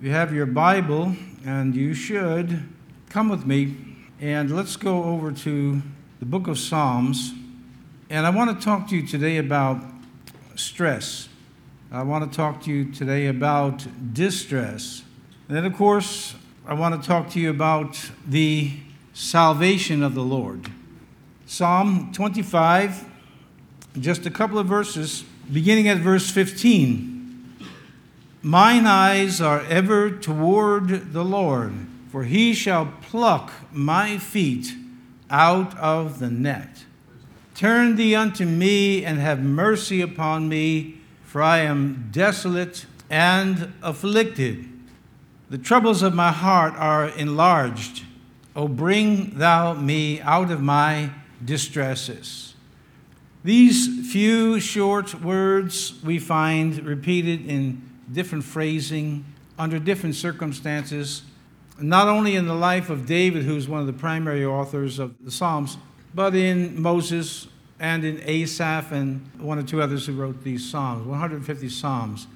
[0.00, 1.14] If you have your Bible,
[1.44, 2.66] and you should,
[3.10, 3.76] come with me
[4.18, 5.82] and let's go over to
[6.20, 7.34] the book of Psalms.
[8.08, 9.84] And I want to talk to you today about
[10.56, 11.28] stress.
[11.92, 15.02] I want to talk to you today about distress.
[15.48, 18.72] And then, of course, I want to talk to you about the
[19.12, 20.70] salvation of the Lord.
[21.44, 23.04] Psalm 25,
[23.98, 27.09] just a couple of verses, beginning at verse 15.
[28.42, 31.74] Mine eyes are ever toward the Lord,
[32.10, 34.74] for he shall pluck my feet
[35.28, 36.86] out of the net.
[37.54, 44.66] Turn thee unto me and have mercy upon me, for I am desolate and afflicted.
[45.50, 48.04] The troubles of my heart are enlarged.
[48.56, 51.10] O bring thou me out of my
[51.44, 52.54] distresses.
[53.44, 59.24] These few short words we find repeated in different phrasing,
[59.58, 61.22] under different circumstances,
[61.78, 65.30] not only in the life of David, who's one of the primary authors of the
[65.30, 65.76] Psalms,
[66.14, 71.06] but in Moses and in Asaph and one or two others who wrote these Psalms,
[71.06, 72.26] 150 Psalms.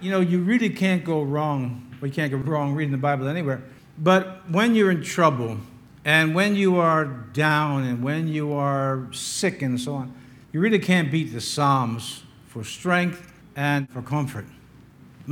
[0.00, 1.94] You know, you really can't go wrong.
[2.00, 3.62] We can't go wrong reading the Bible anywhere.
[3.98, 5.58] But when you're in trouble
[6.04, 10.14] and when you are down and when you are sick and so on,
[10.52, 14.46] you really can't beat the Psalms for strength and for comfort.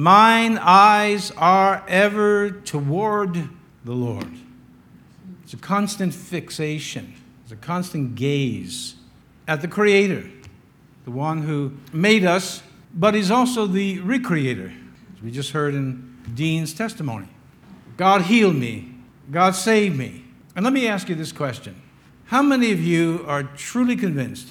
[0.00, 3.50] Mine eyes are ever toward
[3.84, 4.32] the Lord.
[5.42, 7.12] It's a constant fixation,
[7.42, 8.94] it's a constant gaze
[9.46, 10.24] at the Creator,
[11.04, 12.62] the one who made us,
[12.94, 14.72] but He's also the recreator,
[15.14, 17.28] as we just heard in Dean's testimony.
[17.98, 18.94] God healed me,
[19.30, 20.24] God saved me.
[20.56, 21.76] And let me ask you this question
[22.24, 24.48] How many of you are truly convinced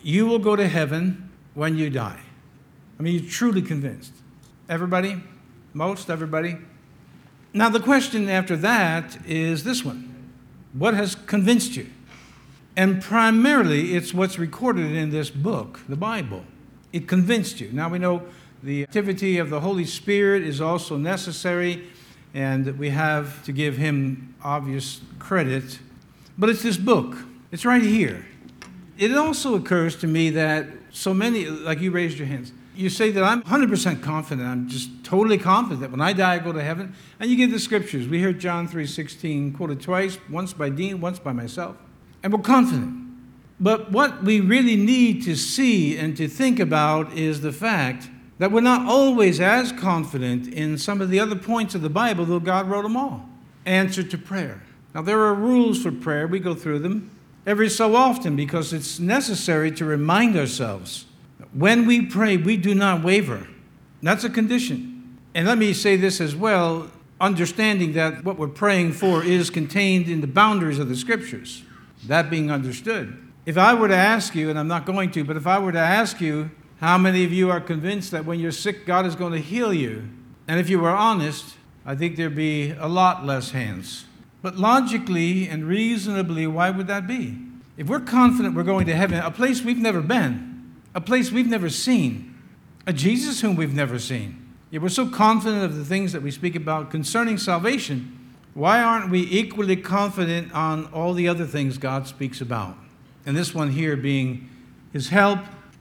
[0.00, 2.20] you will go to heaven when you die?
[3.00, 4.12] I mean, you're truly convinced.
[4.68, 5.20] Everybody?
[5.74, 6.56] Most everybody?
[7.52, 10.32] Now, the question after that is this one
[10.72, 11.88] What has convinced you?
[12.76, 16.44] And primarily, it's what's recorded in this book, the Bible.
[16.92, 17.70] It convinced you.
[17.72, 18.22] Now, we know
[18.62, 21.88] the activity of the Holy Spirit is also necessary,
[22.32, 25.80] and we have to give him obvious credit.
[26.38, 27.16] But it's this book,
[27.50, 28.24] it's right here.
[28.96, 33.10] It also occurs to me that so many, like you raised your hands, you say
[33.10, 34.48] that I'm 100% confident.
[34.48, 36.94] I'm just totally confident that when I die, I go to heaven.
[37.20, 38.08] And you give the scriptures.
[38.08, 41.76] We hear John 3.16 quoted twice, once by Dean, once by myself.
[42.22, 43.02] And we're confident.
[43.60, 48.50] But what we really need to see and to think about is the fact that
[48.50, 52.40] we're not always as confident in some of the other points of the Bible, though
[52.40, 53.28] God wrote them all.
[53.64, 54.62] Answer to prayer.
[54.94, 56.26] Now, there are rules for prayer.
[56.26, 57.10] We go through them
[57.46, 61.06] every so often because it's necessary to remind ourselves
[61.52, 63.46] when we pray, we do not waver.
[64.02, 65.18] That's a condition.
[65.34, 66.90] And let me say this as well
[67.22, 71.62] understanding that what we're praying for is contained in the boundaries of the scriptures.
[72.08, 73.16] That being understood.
[73.46, 75.70] If I were to ask you, and I'm not going to, but if I were
[75.70, 79.14] to ask you, how many of you are convinced that when you're sick, God is
[79.14, 80.08] going to heal you?
[80.48, 81.54] And if you were honest,
[81.86, 84.04] I think there'd be a lot less hands.
[84.42, 87.38] But logically and reasonably, why would that be?
[87.76, 90.51] If we're confident we're going to heaven, a place we've never been,
[90.94, 92.36] a place we've never seen,
[92.86, 94.38] a Jesus whom we've never seen.
[94.70, 98.18] Yet we're so confident of the things that we speak about concerning salvation.
[98.54, 102.76] Why aren't we equally confident on all the other things God speaks about?
[103.24, 104.48] And this one here being
[104.92, 105.40] His help,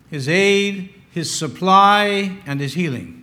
[0.09, 3.17] His aid, His supply, and His healing.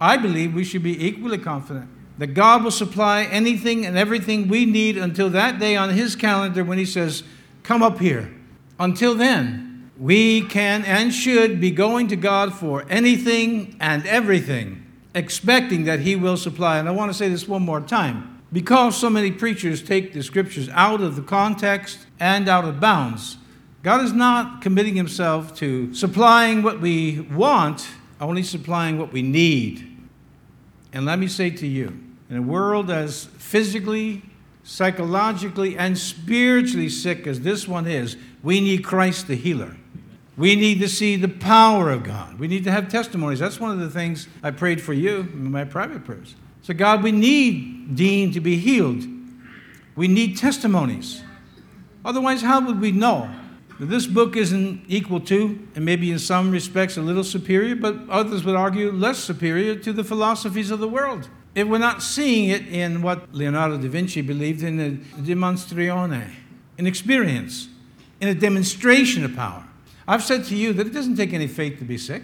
[0.00, 1.88] I believe we should be equally confident
[2.18, 6.62] that God will supply anything and everything we need until that day on His calendar
[6.62, 7.22] when He says,
[7.62, 8.32] Come up here.
[8.78, 9.69] Until then,
[10.00, 14.82] we can and should be going to God for anything and everything,
[15.14, 16.78] expecting that He will supply.
[16.78, 18.42] And I want to say this one more time.
[18.50, 23.36] Because so many preachers take the scriptures out of the context and out of bounds,
[23.82, 27.86] God is not committing Himself to supplying what we want,
[28.22, 29.86] only supplying what we need.
[30.94, 32.00] And let me say to you,
[32.30, 34.22] in a world as physically,
[34.64, 39.76] psychologically, and spiritually sick as this one is, we need Christ the healer.
[40.36, 42.38] We need to see the power of God.
[42.38, 43.40] We need to have testimonies.
[43.40, 46.34] That's one of the things I prayed for you in my private prayers.
[46.62, 49.04] So, God, we need Dean to be healed.
[49.96, 51.22] We need testimonies.
[52.04, 53.30] Otherwise, how would we know?
[53.78, 58.44] This book isn't equal to, and maybe in some respects a little superior, but others
[58.44, 61.30] would argue less superior to the philosophies of the world.
[61.54, 64.90] If we're not seeing it in what Leonardo da Vinci believed in a
[65.22, 66.30] demonstratione,
[66.78, 67.68] an experience,
[68.20, 69.66] in a demonstration of power.
[70.08, 72.22] I've said to you that it doesn't take any faith to be sick.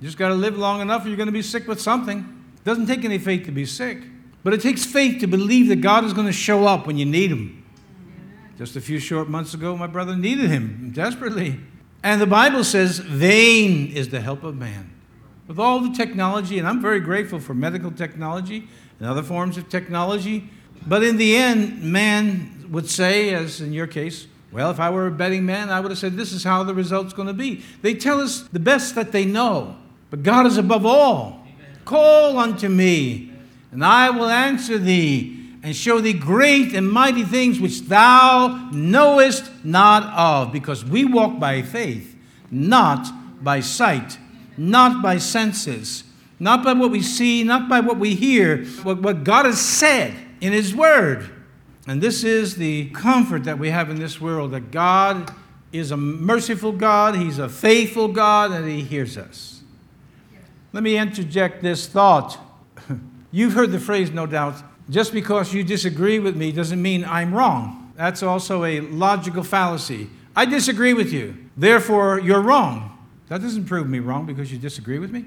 [0.00, 2.18] You just got to live long enough, or you're going to be sick with something.
[2.56, 3.98] It doesn't take any faith to be sick,
[4.44, 7.04] but it takes faith to believe that God is going to show up when you
[7.04, 7.64] need Him.
[8.56, 11.60] Just a few short months ago, my brother needed Him desperately.
[12.02, 14.90] And the Bible says, vain is the help of man.
[15.46, 19.68] With all the technology, and I'm very grateful for medical technology and other forms of
[19.68, 20.50] technology,
[20.86, 25.06] but in the end, man would say, as in your case, well, if I were
[25.06, 27.62] a betting man, I would have said, this is how the result's going to be.
[27.82, 29.76] They tell us the best that they know,
[30.10, 31.44] but God is above all.
[31.44, 31.80] Amen.
[31.84, 33.32] Call unto me,
[33.72, 39.50] and I will answer thee and show thee great and mighty things which thou knowest
[39.64, 42.16] not of, because we walk by faith,
[42.50, 43.06] not
[43.42, 44.18] by sight,
[44.56, 46.04] not by senses,
[46.40, 50.14] not by what we see, not by what we hear, but what God has said
[50.40, 51.28] in His Word.
[51.88, 55.34] And this is the comfort that we have in this world that God
[55.72, 59.62] is a merciful God, He's a faithful God, and He hears us.
[60.74, 62.38] Let me interject this thought.
[63.30, 67.34] You've heard the phrase, no doubt, just because you disagree with me doesn't mean I'm
[67.34, 67.90] wrong.
[67.96, 70.10] That's also a logical fallacy.
[70.36, 72.98] I disagree with you, therefore you're wrong.
[73.28, 75.24] That doesn't prove me wrong because you disagree with me.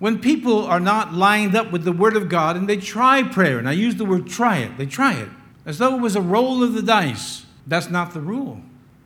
[0.00, 3.58] When people are not lined up with the Word of God and they try prayer,
[3.58, 5.28] and I use the word try it, they try it,
[5.66, 7.44] as though it was a roll of the dice.
[7.66, 8.62] That's not the rule.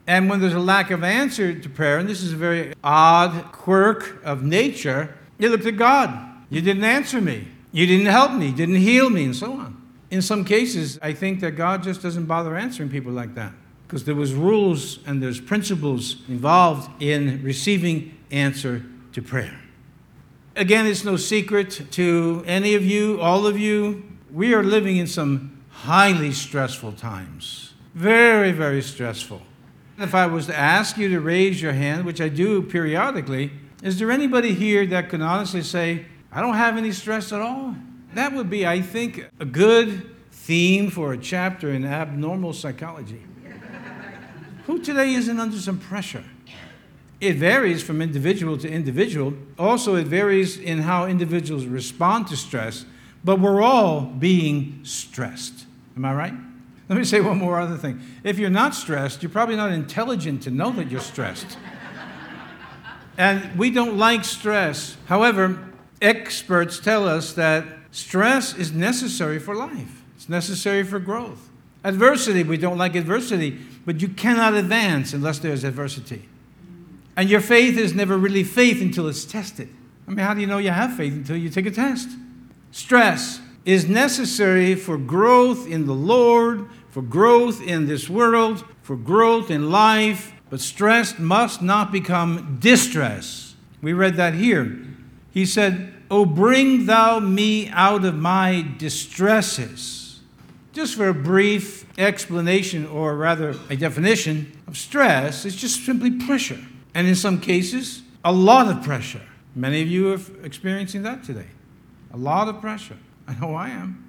[0.06, 3.52] And when there's a lack of answer to prayer, and this is a very odd
[3.52, 6.10] quirk of nature, you look to God.
[6.50, 7.48] You didn't answer me.
[7.72, 9.80] You didn't help me, didn't heal me, and so on.
[10.10, 13.52] In some cases, I think that God just doesn't bother answering people like that
[13.86, 19.60] because there was rules and there's principles involved in receiving answer to prayer.
[20.56, 24.02] Again, it's no secret to any of you, all of you,
[24.32, 27.72] we are living in some highly stressful times.
[27.94, 29.40] Very, very stressful.
[29.98, 33.50] If I was to ask you to raise your hand, which I do periodically,
[33.82, 37.74] is there anybody here that can honestly say, I don't have any stress at all.
[38.12, 43.22] That would be, I think, a good theme for a chapter in abnormal psychology.
[44.66, 46.24] Who today isn't under some pressure?
[47.22, 49.32] It varies from individual to individual.
[49.58, 52.84] Also, it varies in how individuals respond to stress,
[53.24, 55.66] but we're all being stressed.
[56.00, 56.34] Am I right?
[56.88, 58.00] Let me say one more other thing.
[58.24, 61.58] If you're not stressed, you're probably not intelligent to know that you're stressed.
[63.18, 64.96] and we don't like stress.
[65.08, 65.62] However,
[66.00, 71.50] experts tell us that stress is necessary for life, it's necessary for growth.
[71.84, 76.30] Adversity, we don't like adversity, but you cannot advance unless there's adversity.
[77.14, 79.68] And your faith is never really faith until it's tested.
[80.08, 82.08] I mean, how do you know you have faith until you take a test?
[82.70, 89.50] Stress is necessary for growth in the Lord, for growth in this world, for growth
[89.50, 93.54] in life, but stress must not become distress.
[93.80, 94.78] We read that here.
[95.30, 100.20] He said, O bring thou me out of my distresses.
[100.72, 106.58] Just for a brief explanation, or rather a definition of stress, it's just simply pressure.
[106.94, 109.22] And in some cases, a lot of pressure.
[109.54, 111.46] Many of you are experiencing that today.
[112.12, 112.96] A lot of pressure.
[113.30, 114.04] I know I am.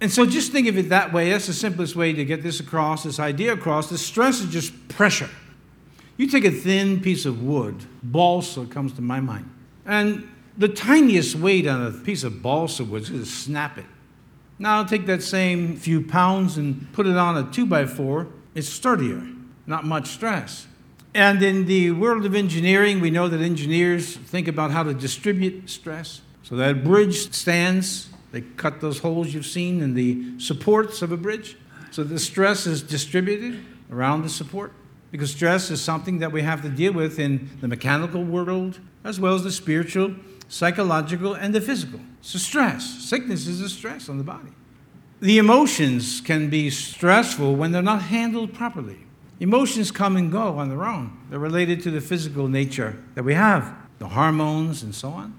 [0.00, 1.30] And so just think of it that way.
[1.30, 3.88] That's the simplest way to get this across, this idea across.
[3.88, 5.30] The stress is just pressure.
[6.16, 9.48] You take a thin piece of wood, balsa comes to my mind,
[9.86, 13.86] and the tiniest weight on a piece of balsa wood is to snap it.
[14.58, 18.26] Now take that same few pounds and put it on a two by four.
[18.56, 19.22] It's sturdier,
[19.66, 20.66] not much stress.
[21.14, 25.70] And in the world of engineering, we know that engineers think about how to distribute
[25.70, 26.20] stress.
[26.48, 31.16] So that bridge stands, they cut those holes you've seen in the supports of a
[31.18, 31.58] bridge.
[31.90, 33.62] So the stress is distributed
[33.92, 34.72] around the support
[35.10, 39.20] because stress is something that we have to deal with in the mechanical world as
[39.20, 40.14] well as the spiritual,
[40.48, 42.00] psychological, and the physical.
[42.22, 43.04] So, stress.
[43.04, 44.52] Sickness is a stress on the body.
[45.20, 49.00] The emotions can be stressful when they're not handled properly.
[49.38, 53.34] Emotions come and go on their own, they're related to the physical nature that we
[53.34, 55.37] have, the hormones and so on.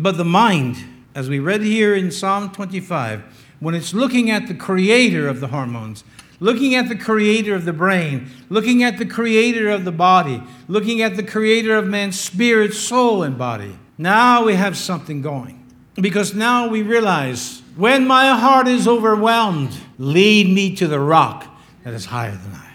[0.00, 0.78] But the mind,
[1.14, 3.22] as we read here in Psalm 25,
[3.60, 6.04] when it's looking at the creator of the hormones,
[6.40, 11.02] looking at the creator of the brain, looking at the creator of the body, looking
[11.02, 13.76] at the creator of man's spirit, soul, and body.
[13.98, 15.70] Now we have something going.
[15.96, 21.46] Because now we realize when my heart is overwhelmed, lead me to the rock
[21.84, 22.72] that is higher than I.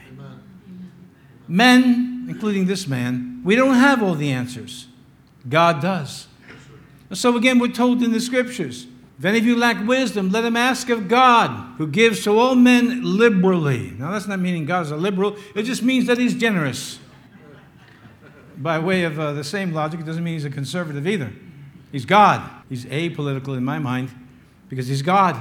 [1.47, 4.85] Men, including this man, we don't have all the answers.
[5.49, 6.27] God does.
[7.15, 10.57] So again, we're told in the scriptures if any of you lack wisdom, let him
[10.57, 13.93] ask of God, who gives to all men liberally.
[13.97, 16.99] Now, that's not meaning God is a liberal, it just means that he's generous.
[18.57, 21.31] By way of uh, the same logic, it doesn't mean he's a conservative either.
[21.91, 22.49] He's God.
[22.67, 24.09] He's apolitical in my mind
[24.69, 25.37] because he's God.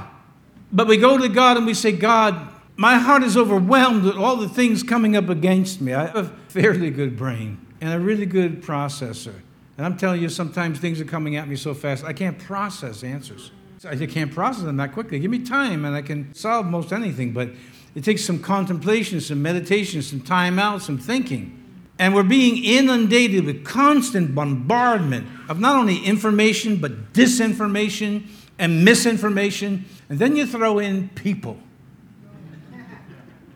[0.73, 4.37] But we go to God and we say, God, my heart is overwhelmed with all
[4.37, 5.95] the things coming up against me.
[5.95, 9.35] I have a fairly good brain and a really good processor.
[9.77, 13.03] And I'm telling you, sometimes things are coming at me so fast, I can't process
[13.03, 13.51] answers.
[13.87, 15.19] I can't process them that quickly.
[15.19, 17.51] Give me time and I can solve most anything, but
[17.95, 21.61] it takes some contemplation, some meditation, some time out, some thinking.
[21.99, 28.27] And we're being inundated with constant bombardment of not only information, but disinformation
[28.59, 29.85] and misinformation.
[30.09, 31.59] And then you throw in people.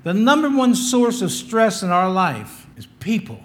[0.05, 3.41] The number one source of stress in our life is people.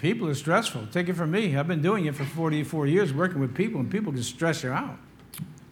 [0.00, 0.86] People are stressful.
[0.90, 1.56] Take it from me.
[1.56, 4.70] I've been doing it for 44 years, working with people, and people can stress you
[4.70, 4.96] out.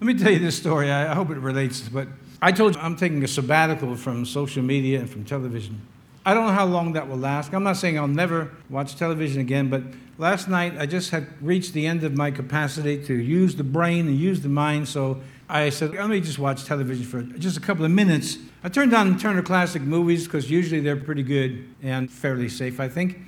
[0.01, 0.93] Let me tell you this story.
[0.93, 2.09] I hope it relates, but
[2.43, 5.81] I told you I'm taking a sabbatical from social media and from television.
[6.27, 7.55] I don't know how long that will last.
[7.55, 9.83] I'm not saying I'll never watch television again, but
[10.19, 14.09] last night I just had reached the end of my capacity to use the brain
[14.09, 17.61] and use the mind, so I said, let me just watch television for just a
[17.61, 18.37] couple of minutes.
[18.63, 22.89] I turned on Turner Classic Movies because usually they're pretty good and fairly safe, I
[22.89, 23.21] think.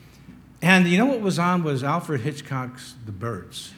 [0.62, 3.72] And you know what was on was Alfred Hitchcock's The Birds.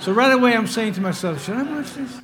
[0.00, 2.20] so right away I'm saying to myself, should I watch this?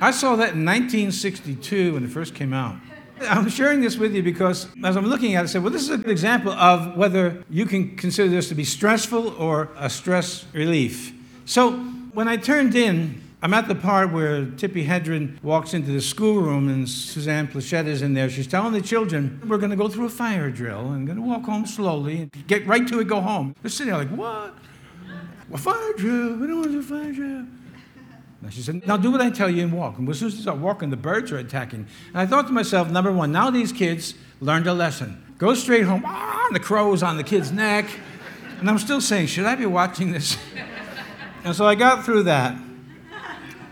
[0.00, 2.76] I saw that in 1962 when it first came out.
[3.20, 5.82] I'm sharing this with you because as I'm looking at it, I said, well, this
[5.82, 9.88] is a good example of whether you can consider this to be stressful or a
[9.88, 11.14] stress relief.
[11.46, 11.72] So
[12.12, 16.68] when I turned in, I'm at the part where Tippi Hedren walks into the schoolroom
[16.68, 18.30] and Suzanne Pleshette is in there.
[18.30, 21.22] She's telling the children, We're going to go through a fire drill and going to
[21.22, 23.54] walk home slowly and get right to it, go home.
[23.62, 24.54] They're sitting there like, What?
[25.52, 26.36] A fire drill?
[26.38, 27.46] We don't want to do a fire drill.
[28.42, 29.98] And she said, Now do what I tell you and walk.
[29.98, 31.86] And as soon as they start walking, the birds are attacking.
[32.08, 35.22] And I thought to myself, number one, now these kids learned a lesson.
[35.36, 36.02] Go straight home.
[36.06, 37.86] Ah, and the crow's on the kid's neck.
[38.60, 40.38] And I'm still saying, Should I be watching this?
[41.44, 42.56] And so I got through that.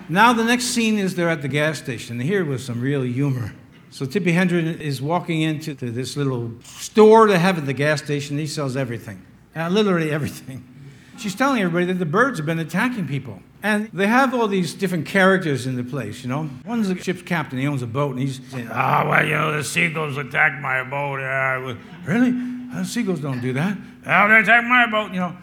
[0.08, 2.20] Now the next scene is they're at the gas station.
[2.20, 3.54] Here was some real humor.
[3.90, 8.36] So Tippi Hedren is walking into this little store they have at the gas station.
[8.36, 9.24] He sells everything,
[9.56, 10.68] uh, literally everything.
[11.16, 13.40] She's telling everybody that the birds have been attacking people.
[13.62, 16.50] And they have all these different characters in the place, you know.
[16.66, 19.32] One's a ship's captain, he owns a boat, and he's saying, Ah, oh, well, you
[19.32, 21.20] know, the seagulls attacked my boat.
[21.20, 22.32] Uh, really?
[22.74, 23.78] The seagulls don't do that.
[24.06, 25.36] Oh, they attacked my boat, you know.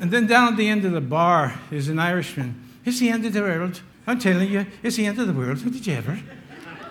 [0.00, 2.63] And then down at the end of the bar is an Irishman.
[2.84, 3.80] It's the end of the world.
[4.06, 5.62] I'm telling you, it's the end of the world.
[5.62, 6.20] Did you ever?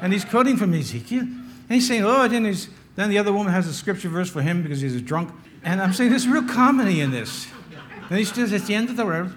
[0.01, 1.21] And he's quoting from Ezekiel.
[1.21, 4.41] And he's saying, oh, then, he's, then the other woman has a scripture verse for
[4.41, 5.31] him because he's a drunk.
[5.63, 7.47] And I'm saying there's real comedy in this.
[8.09, 9.33] And he says, it's the end of the world.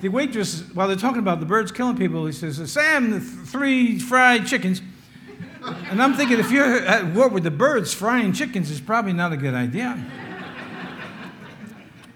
[0.00, 3.98] The waitress, while they're talking about the birds killing people, he says, Sam, the three
[3.98, 4.80] fried chickens.
[5.90, 9.32] And I'm thinking, if you're at war with the birds, frying chickens is probably not
[9.32, 10.02] a good idea.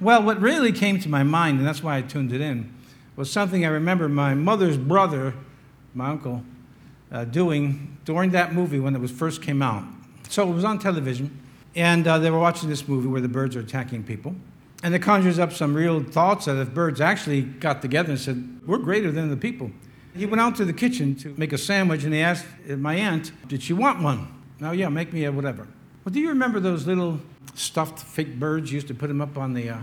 [0.00, 2.73] Well, what really came to my mind, and that's why I tuned it in,
[3.16, 5.34] was something I remember my mother's brother,
[5.94, 6.42] my uncle,
[7.12, 9.84] uh, doing during that movie when it was first came out.
[10.28, 11.40] So it was on television,
[11.76, 14.34] and uh, they were watching this movie where the birds are attacking people.
[14.82, 18.60] And it conjures up some real thoughts that if birds actually got together and said,
[18.66, 19.70] We're greater than the people.
[20.14, 23.32] He went out to the kitchen to make a sandwich, and he asked my aunt,
[23.48, 24.28] Did she want one?
[24.60, 25.66] Now, yeah, make me a whatever.
[26.04, 27.20] Well, do you remember those little
[27.54, 28.70] stuffed fake birds?
[28.70, 29.78] Used to put them up on the, uh,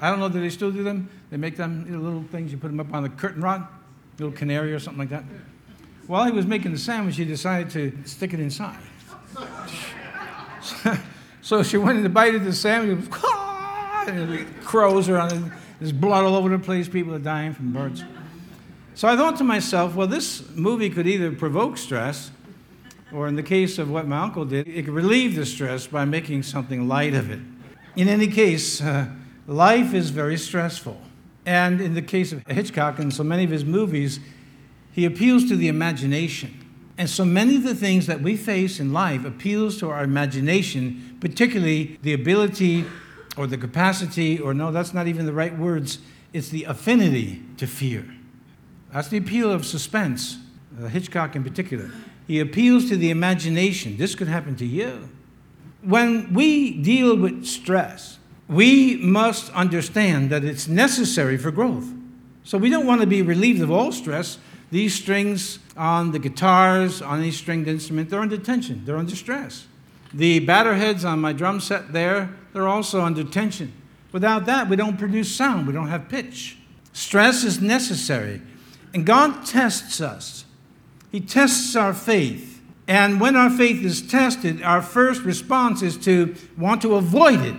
[0.00, 1.08] I don't know, do they still do them?
[1.30, 3.66] They make them you know, little things, you put them up on the curtain rod,
[4.18, 5.24] little canary or something like that.
[6.06, 8.80] While he was making the sandwich, he decided to stick it inside.
[11.40, 13.08] so she went and to bite into the sandwich,
[14.08, 17.72] and crows are on it, there's blood all over the place, people are dying from
[17.72, 18.02] birds.
[18.94, 22.32] So I thought to myself, well, this movie could either provoke stress
[23.12, 26.04] or in the case of what my uncle did, it could relieve the stress by
[26.04, 27.40] making something light of it.
[27.96, 29.08] In any case, uh,
[29.46, 31.00] life is very stressful.
[31.50, 34.20] And in the case of Hitchcock and so many of his movies,
[34.92, 36.64] he appeals to the imagination.
[36.96, 41.16] And so many of the things that we face in life appeals to our imagination,
[41.18, 42.84] particularly the ability
[43.36, 45.98] or the capacity, or no, that's not even the right words,
[46.32, 48.06] it's the affinity to fear.
[48.92, 50.38] That's the appeal of suspense,
[50.80, 51.90] uh, Hitchcock in particular.
[52.28, 53.96] He appeals to the imagination.
[53.96, 55.08] This could happen to you.
[55.82, 58.19] When we deal with stress,
[58.50, 61.88] we must understand that it's necessary for growth.
[62.42, 64.38] So we don't want to be relieved of all stress.
[64.72, 69.66] These strings on the guitars, on any stringed instrument, they're under tension, they're under stress.
[70.12, 73.72] The batter heads on my drum set there, they're also under tension.
[74.10, 76.58] Without that, we don't produce sound, we don't have pitch.
[76.92, 78.42] Stress is necessary.
[78.92, 80.44] And God tests us.
[81.12, 82.60] He tests our faith.
[82.88, 87.54] And when our faith is tested, our first response is to want to avoid it.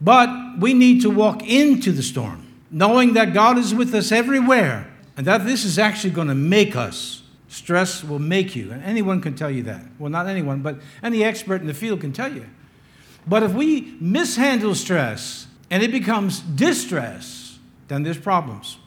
[0.00, 2.44] But we need to walk into the storm.
[2.70, 6.76] knowing that God is with us everywhere and that this is actually going to make
[6.76, 7.22] us.
[7.48, 8.70] Stress will make you.
[8.70, 9.82] And anyone can tell you that.
[9.98, 12.46] Well, not anyone, but any expert in the field can tell you.
[13.26, 18.78] But if we mishandle stress and it becomes distress, then there's problems.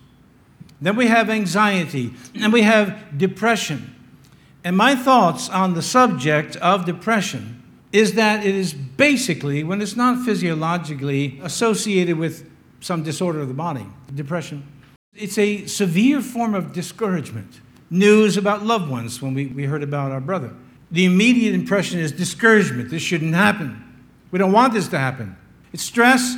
[0.80, 3.96] Then we have anxiety and we have depression.
[4.64, 7.61] And my thoughts on the subject of depression
[7.92, 13.54] is that it is basically, when it's not physiologically associated with some disorder of the
[13.54, 14.66] body, depression,
[15.14, 17.60] it's a severe form of discouragement.
[17.90, 20.54] News about loved ones when we, we heard about our brother.
[20.92, 22.90] The immediate impression is discouragement.
[22.90, 23.84] This shouldn't happen.
[24.32, 25.36] We don't want this to happen.
[25.74, 26.36] It's stress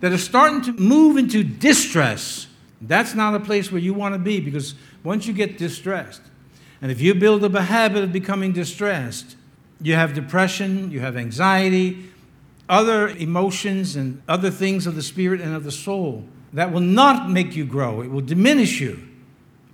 [0.00, 2.48] that is starting to move into distress.
[2.80, 4.74] That's not a place where you want to be because
[5.04, 6.22] once you get distressed,
[6.80, 9.36] and if you build up a habit of becoming distressed,
[9.80, 12.10] you have depression, you have anxiety,
[12.68, 17.30] other emotions, and other things of the spirit and of the soul that will not
[17.30, 18.00] make you grow.
[18.00, 19.06] It will diminish you,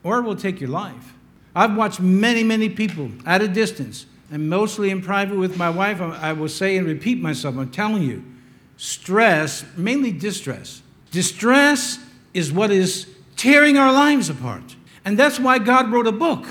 [0.02, 1.14] or it will take your life.
[1.54, 6.00] I've watched many, many people at a distance, and mostly in private with my wife.
[6.00, 8.24] I will say and repeat myself I'm telling you,
[8.76, 11.98] stress, mainly distress, distress
[12.32, 14.76] is what is tearing our lives apart.
[15.04, 16.46] And that's why God wrote a book.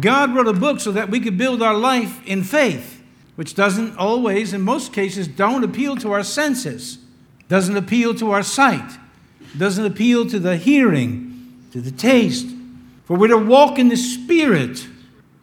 [0.00, 3.02] God wrote a book so that we could build our life in faith,
[3.36, 6.98] which doesn't always, in most cases, don't appeal to our senses,
[7.48, 8.98] doesn't appeal to our sight,
[9.56, 12.46] doesn't appeal to the hearing, to the taste.
[13.04, 14.86] For we're to walk in the Spirit,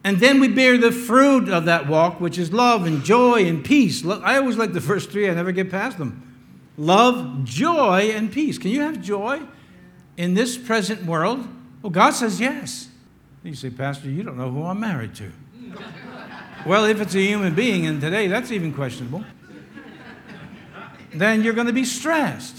[0.02, 3.64] and then we bear the fruit of that walk, which is love and joy and
[3.64, 4.04] peace.
[4.04, 6.26] I always like the first three, I never get past them.
[6.76, 8.58] Love, joy, and peace.
[8.58, 9.40] Can you have joy
[10.16, 11.46] in this present world?
[11.82, 12.88] Well, God says yes.
[13.42, 15.32] You say, Pastor, you don't know who I'm married to.
[16.66, 19.24] well, if it's a human being, and today that's even questionable,
[21.14, 22.58] then you're going to be stressed.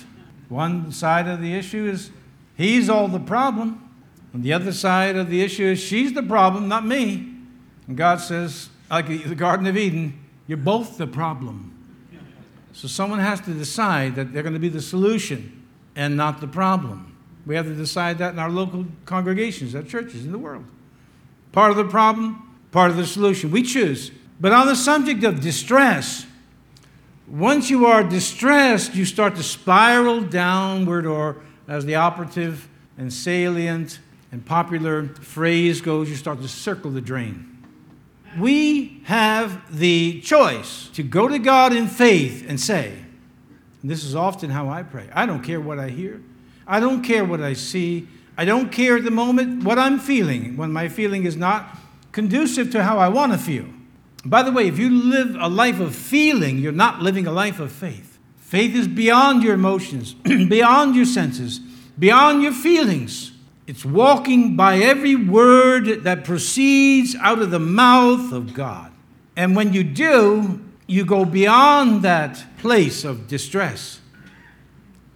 [0.49, 2.09] One side of the issue is
[2.57, 3.89] he's all the problem,
[4.33, 7.31] and the other side of the issue is she's the problem, not me.
[7.87, 11.67] And God says, like the Garden of Eden, you're both the problem.
[12.73, 15.65] So someone has to decide that they're going to be the solution
[15.95, 17.10] and not the problem.
[17.45, 20.65] We have to decide that in our local congregations, our churches, in the world.
[21.51, 23.51] Part of the problem, part of the solution.
[23.51, 24.11] We choose.
[24.39, 26.25] But on the subject of distress,
[27.27, 33.99] once you are distressed, you start to spiral downward, or as the operative and salient
[34.31, 37.47] and popular phrase goes, you start to circle the drain.
[38.37, 42.97] We have the choice to go to God in faith and say,
[43.81, 46.21] and this is often how I pray I don't care what I hear.
[46.67, 48.07] I don't care what I see.
[48.37, 51.77] I don't care at the moment what I'm feeling when my feeling is not
[52.11, 53.65] conducive to how I want to feel.
[54.25, 57.59] By the way, if you live a life of feeling, you're not living a life
[57.59, 58.19] of faith.
[58.37, 61.59] Faith is beyond your emotions, beyond your senses,
[61.97, 63.31] beyond your feelings.
[63.65, 68.91] It's walking by every word that proceeds out of the mouth of God.
[69.37, 74.00] And when you do, you go beyond that place of distress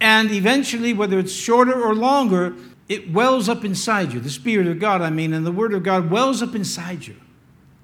[0.05, 2.53] and eventually, whether it's shorter or longer,
[2.87, 4.19] it wells up inside you.
[4.19, 7.15] The Spirit of God, I mean, and the Word of God wells up inside you.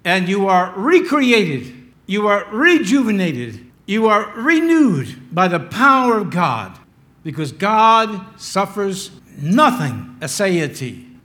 [0.05, 6.77] And you are recreated, you are rejuvenated, you are renewed by the power of God
[7.23, 11.17] because God suffers nothing aseity.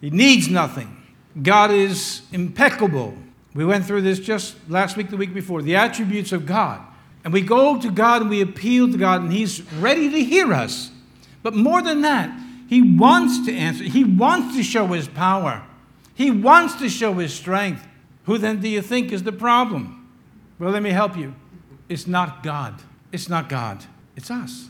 [0.00, 1.02] He needs nothing.
[1.42, 3.14] God is impeccable.
[3.52, 5.60] We went through this just last week, the week before.
[5.60, 6.80] The attributes of God.
[7.24, 10.52] And we go to God and we appeal to God, and He's ready to hear
[10.52, 10.90] us.
[11.42, 13.84] But more than that, He wants to answer.
[13.84, 15.64] He wants to show His power.
[16.14, 17.86] He wants to show His strength.
[18.24, 20.08] Who then do you think is the problem?
[20.58, 21.34] Well, let me help you.
[21.88, 22.82] It's not God.
[23.10, 23.84] It's not God.
[24.16, 24.68] It's us.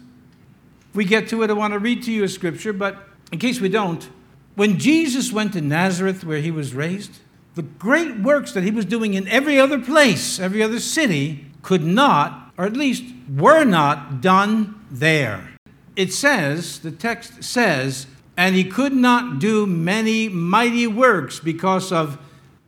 [0.91, 3.39] If we get to it, I want to read to you a scripture, but in
[3.39, 4.09] case we don't,
[4.55, 7.19] when Jesus went to Nazareth, where he was raised,
[7.55, 11.83] the great works that he was doing in every other place, every other city, could
[11.83, 15.57] not or at least were not done there.
[15.97, 22.19] It says, the text says, and he could not do many mighty works because of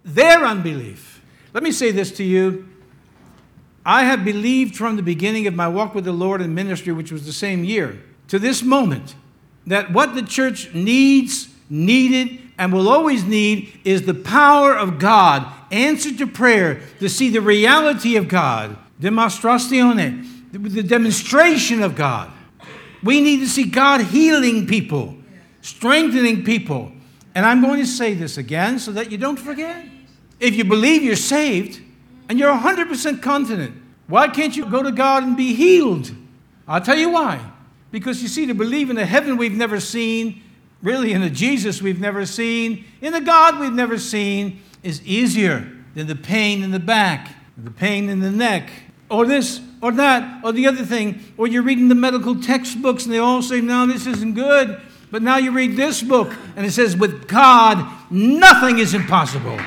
[0.04, 1.20] their unbelief.
[1.52, 2.68] Let me say this to you.
[3.84, 7.12] I have believed from the beginning of my walk with the Lord and ministry, which
[7.12, 9.14] was the same year, to this moment,
[9.66, 15.46] that what the church needs, needed, and will always need is the power of God,
[15.70, 22.32] answer to prayer, to see the reality of God demonstrazione, the demonstration of God.
[23.02, 25.16] We need to see God healing people,
[25.60, 26.92] strengthening people.
[27.34, 29.84] And I'm going to say this again so that you don't forget.
[30.40, 31.80] If you believe you're saved
[32.28, 33.74] and you're 100% confident,
[34.06, 36.10] why can't you go to God and be healed?
[36.66, 37.40] I'll tell you why.
[37.90, 40.42] Because you see, to believe in a heaven we've never seen,
[40.82, 45.70] really in a Jesus we've never seen, in a God we've never seen, is easier
[45.94, 48.70] than the pain in the back, the pain in the neck,
[49.08, 51.20] or this, or that, or the other thing.
[51.36, 54.80] Or you're reading the medical textbooks and they all say, no, this isn't good.
[55.10, 59.58] But now you read this book and it says, with God, nothing is impossible.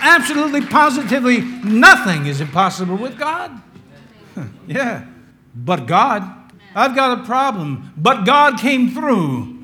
[0.00, 3.62] Absolutely, positively, nothing is impossible with God.
[4.66, 5.06] yeah.
[5.54, 6.24] But God,
[6.74, 7.92] I've got a problem.
[7.96, 9.60] But God came through.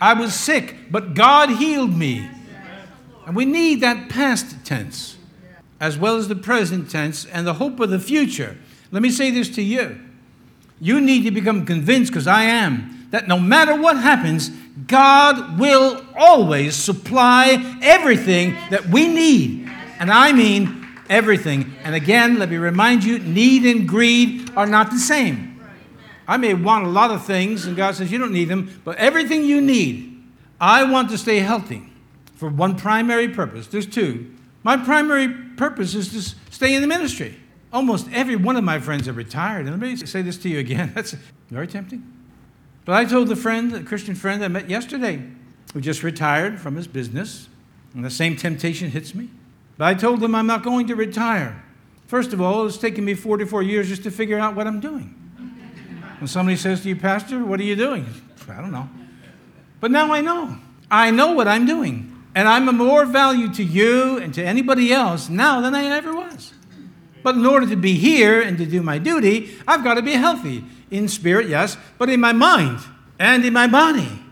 [0.00, 2.30] I was sick, but God healed me.
[3.26, 5.15] And we need that past tense
[5.80, 8.56] as well as the present tense and the hope of the future.
[8.90, 10.00] Let me say this to you.
[10.80, 14.50] You need to become convinced, because I am, that no matter what happens,
[14.86, 19.70] God will always supply everything that we need.
[19.98, 21.74] And I mean everything.
[21.82, 25.60] And again, let me remind you need and greed are not the same.
[26.28, 28.96] I may want a lot of things, and God says you don't need them, but
[28.98, 30.22] everything you need,
[30.60, 31.84] I want to stay healthy
[32.34, 33.68] for one primary purpose.
[33.68, 34.34] There's two.
[34.66, 37.38] My primary purpose is to stay in the ministry.
[37.72, 39.68] Almost every one of my friends are retired.
[39.68, 40.90] And let me say this to you again.
[40.96, 41.14] That's
[41.50, 42.04] very tempting.
[42.84, 45.22] But I told a friend, a Christian friend I met yesterday,
[45.72, 47.48] who just retired from his business,
[47.94, 49.30] and the same temptation hits me.
[49.78, 51.62] But I told him I'm not going to retire.
[52.08, 55.14] First of all, it's taken me 44 years just to figure out what I'm doing.
[56.18, 58.04] When somebody says to you, Pastor, what are you doing?
[58.48, 58.88] I don't know.
[59.78, 60.58] But now I know.
[60.90, 62.15] I know what I'm doing.
[62.36, 66.14] And I'm of more value to you and to anybody else now than I ever
[66.14, 66.52] was.
[67.22, 70.12] But in order to be here and to do my duty, I've got to be
[70.12, 70.62] healthy.
[70.90, 72.80] In spirit, yes, but in my mind
[73.18, 74.22] and in my body.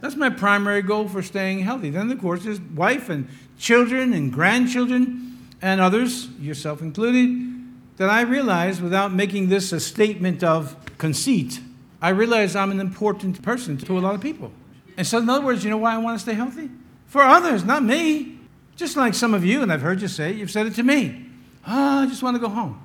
[0.00, 1.90] That's my primary goal for staying healthy.
[1.90, 7.54] Then, of course, there's wife and children and grandchildren and others, yourself included,
[7.96, 11.60] that I realize without making this a statement of conceit,
[12.00, 14.52] I realize I'm an important person to a lot of people.
[14.96, 16.70] And so, in other words, you know why I want to stay healthy?
[17.06, 18.38] For others, not me.
[18.76, 21.26] Just like some of you, and I've heard you say, you've said it to me.
[21.66, 22.82] Oh, I just want to go home.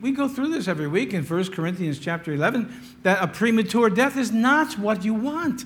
[0.00, 4.16] We go through this every week in 1 Corinthians chapter 11 that a premature death
[4.16, 5.64] is not what you want.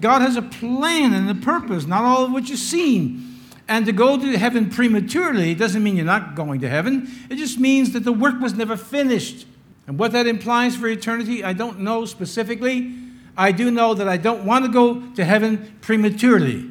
[0.00, 3.38] God has a plan and a purpose, not all of which is seen.
[3.68, 7.08] And to go to heaven prematurely doesn't mean you're not going to heaven.
[7.30, 9.46] It just means that the work was never finished.
[9.86, 12.94] And what that implies for eternity, I don't know specifically.
[13.36, 16.68] I do know that I don't want to go to heaven prematurely.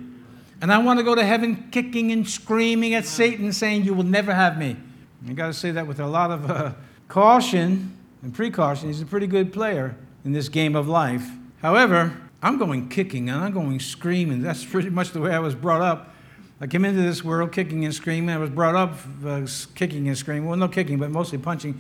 [0.62, 4.04] And I want to go to heaven kicking and screaming at Satan, saying, You will
[4.04, 4.76] never have me.
[5.28, 6.74] I got to say that with a lot of uh,
[7.08, 8.88] caution and precaution.
[8.88, 9.96] He's a pretty good player
[10.26, 11.30] in this game of life.
[11.62, 14.42] However, I'm going kicking and I'm going screaming.
[14.42, 16.14] That's pretty much the way I was brought up.
[16.62, 18.36] I came into this world kicking and screaming.
[18.36, 20.48] I was brought up uh, kicking and screaming.
[20.48, 21.80] Well, no kicking, but mostly punching.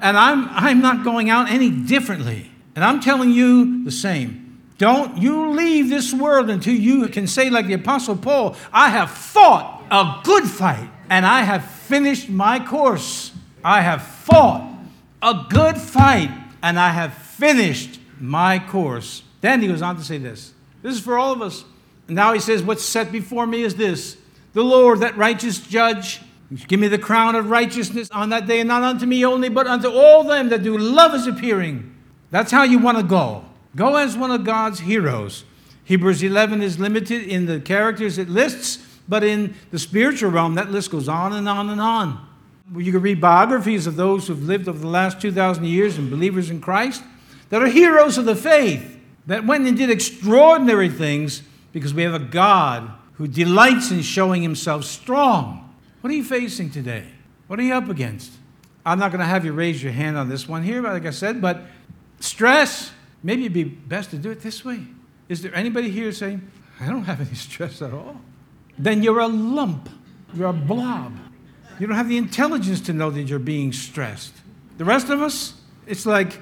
[0.00, 2.50] And I'm, I'm not going out any differently.
[2.76, 4.47] And I'm telling you the same.
[4.78, 9.10] Don't you leave this world until you can say, like the Apostle Paul, I have
[9.10, 13.32] fought a good fight and I have finished my course.
[13.64, 14.72] I have fought
[15.20, 16.30] a good fight
[16.62, 19.22] and I have finished my course.
[19.40, 20.52] Then he goes on to say this.
[20.82, 21.64] This is for all of us.
[22.06, 24.16] And now he says, What's set before me is this
[24.52, 26.20] the Lord, that righteous judge,
[26.68, 29.66] give me the crown of righteousness on that day, and not unto me only, but
[29.66, 31.94] unto all them that do love is appearing.
[32.30, 33.44] That's how you want to go.
[33.78, 35.44] Go as one of God's heroes.
[35.84, 40.72] Hebrews 11 is limited in the characters it lists, but in the spiritual realm, that
[40.72, 42.26] list goes on and on and on.
[42.76, 46.50] You can read biographies of those who've lived over the last 2,000 years and believers
[46.50, 47.04] in Christ
[47.50, 52.14] that are heroes of the faith, that went and did extraordinary things because we have
[52.14, 55.72] a God who delights in showing himself strong.
[56.00, 57.06] What are you facing today?
[57.46, 58.32] What are you up against?
[58.84, 61.10] I'm not going to have you raise your hand on this one here, like I
[61.10, 61.62] said, but
[62.18, 62.90] stress,
[63.22, 64.86] maybe it'd be best to do it this way.
[65.28, 66.50] Is there anybody here saying,
[66.80, 68.20] I don't have any stress at all?
[68.78, 69.88] Then you're a lump,
[70.34, 71.16] you're a blob.
[71.78, 74.34] You don't have the intelligence to know that you're being stressed.
[74.78, 75.54] The rest of us,
[75.86, 76.40] it's like,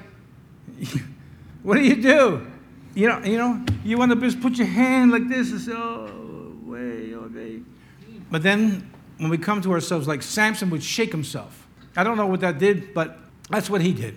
[1.63, 2.47] what do you do?
[2.95, 5.71] You know, you know, you want to just put your hand like this and say,
[5.75, 7.61] oh, way, oh, way.
[8.31, 11.67] But then when we come to ourselves, like Samson would shake himself.
[11.95, 13.17] I don't know what that did, but
[13.49, 14.15] that's what he did.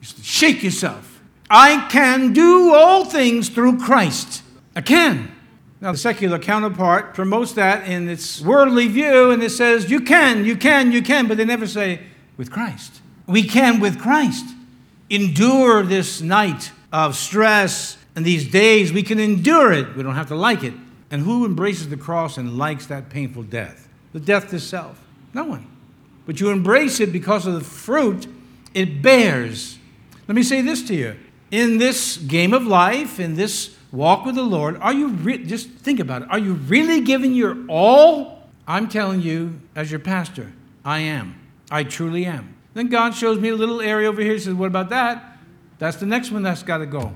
[0.00, 1.17] You shake yourself.
[1.50, 4.42] I can do all things through Christ.
[4.76, 5.32] I can.
[5.80, 10.44] Now, the secular counterpart promotes that in its worldly view, and it says, You can,
[10.44, 12.00] you can, you can, but they never say,
[12.36, 13.00] With Christ.
[13.26, 14.44] We can, with Christ,
[15.08, 18.92] endure this night of stress and these days.
[18.92, 19.94] We can endure it.
[19.96, 20.74] We don't have to like it.
[21.10, 23.88] And who embraces the cross and likes that painful death?
[24.12, 25.00] The death to self.
[25.32, 25.66] No one.
[26.26, 28.26] But you embrace it because of the fruit
[28.74, 29.78] it bears.
[30.26, 31.16] Let me say this to you
[31.50, 35.70] in this game of life, in this walk with the Lord, are you re- just
[35.70, 36.30] think about it?
[36.30, 38.42] Are you really giving your all?
[38.66, 40.52] I'm telling you, as your pastor,
[40.84, 41.40] I am.
[41.70, 42.54] I truly am.
[42.74, 44.34] Then God shows me a little area over here.
[44.34, 45.38] He says, What about that?
[45.78, 47.14] That's the next one that's got to go.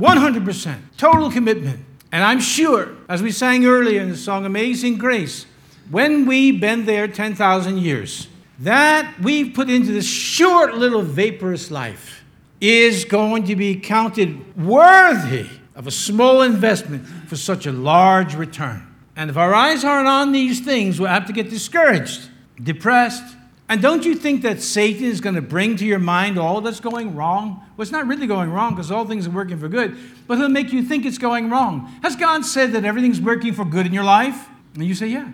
[0.00, 1.84] 100%, total commitment.
[2.10, 5.46] And I'm sure, as we sang earlier in the song Amazing Grace,
[5.90, 8.28] when we've been there 10,000 years,
[8.60, 12.23] that we've put into this short little vaporous life
[12.64, 18.86] is going to be counted worthy of a small investment for such a large return.
[19.16, 22.30] And if our eyes aren't on these things, we'll have to get discouraged,
[22.62, 23.36] depressed.
[23.68, 26.80] And don't you think that Satan is going to bring to your mind all that's
[26.80, 27.62] going wrong?
[27.76, 29.96] Well, it's not really going wrong because all things are working for good,
[30.26, 31.86] but he'll make you think it's going wrong.
[32.02, 34.48] Has God said that everything's working for good in your life?
[34.74, 35.30] And you say, yeah,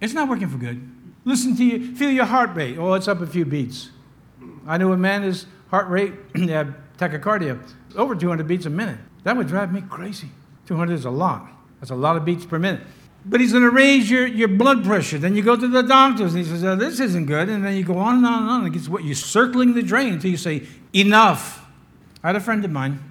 [0.00, 0.80] it's not working for good.
[1.24, 2.78] Listen to you, feel your heart rate.
[2.78, 3.90] Oh, it's up a few beats.
[4.66, 6.32] I know a man, his heart rate,
[6.98, 7.58] tachycardia,
[7.96, 8.98] over 200 beats a minute.
[9.24, 10.28] That would drive me crazy.
[10.66, 11.48] 200 is a lot.
[11.80, 12.82] That's a lot of beats per minute.
[13.24, 15.16] But he's going to raise your, your blood pressure.
[15.16, 17.48] Then you go to the doctors and he says, oh, This isn't good.
[17.48, 18.66] And then you go on and on and on.
[18.66, 21.64] It gets what you're circling the drain until you say, Enough.
[22.22, 23.02] I had a friend of mine,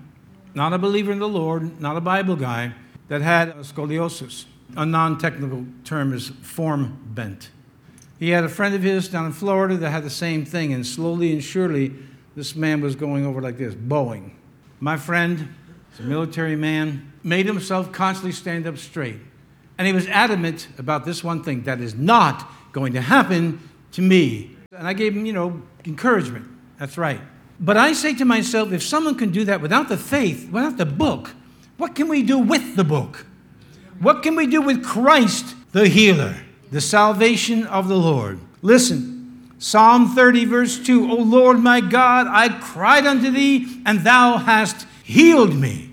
[0.54, 2.74] not a believer in the Lord, not a Bible guy,
[3.08, 4.46] that had scoliosis.
[4.78, 7.50] A non technical term is form bent.
[8.20, 10.86] He had a friend of his down in Florida that had the same thing, and
[10.86, 11.94] slowly and surely,
[12.36, 14.32] this man was going over like this, Boeing.
[14.80, 15.54] My friend,
[16.00, 19.18] a military man, made himself constantly stand up straight.
[19.78, 24.02] And he was adamant about this one thing that is not going to happen to
[24.02, 24.56] me.
[24.72, 26.48] And I gave him, you know, encouragement.
[26.80, 27.22] That's right.
[27.60, 30.86] But I say to myself, if someone can do that without the faith, without the
[30.86, 31.32] book,
[31.78, 33.26] what can we do with the book?
[34.00, 36.36] What can we do with Christ, the healer,
[36.72, 38.40] the salvation of the Lord?
[38.62, 39.11] Listen,
[39.62, 44.88] Psalm 30, verse 2 O Lord my God, I cried unto thee, and thou hast
[45.04, 45.92] healed me.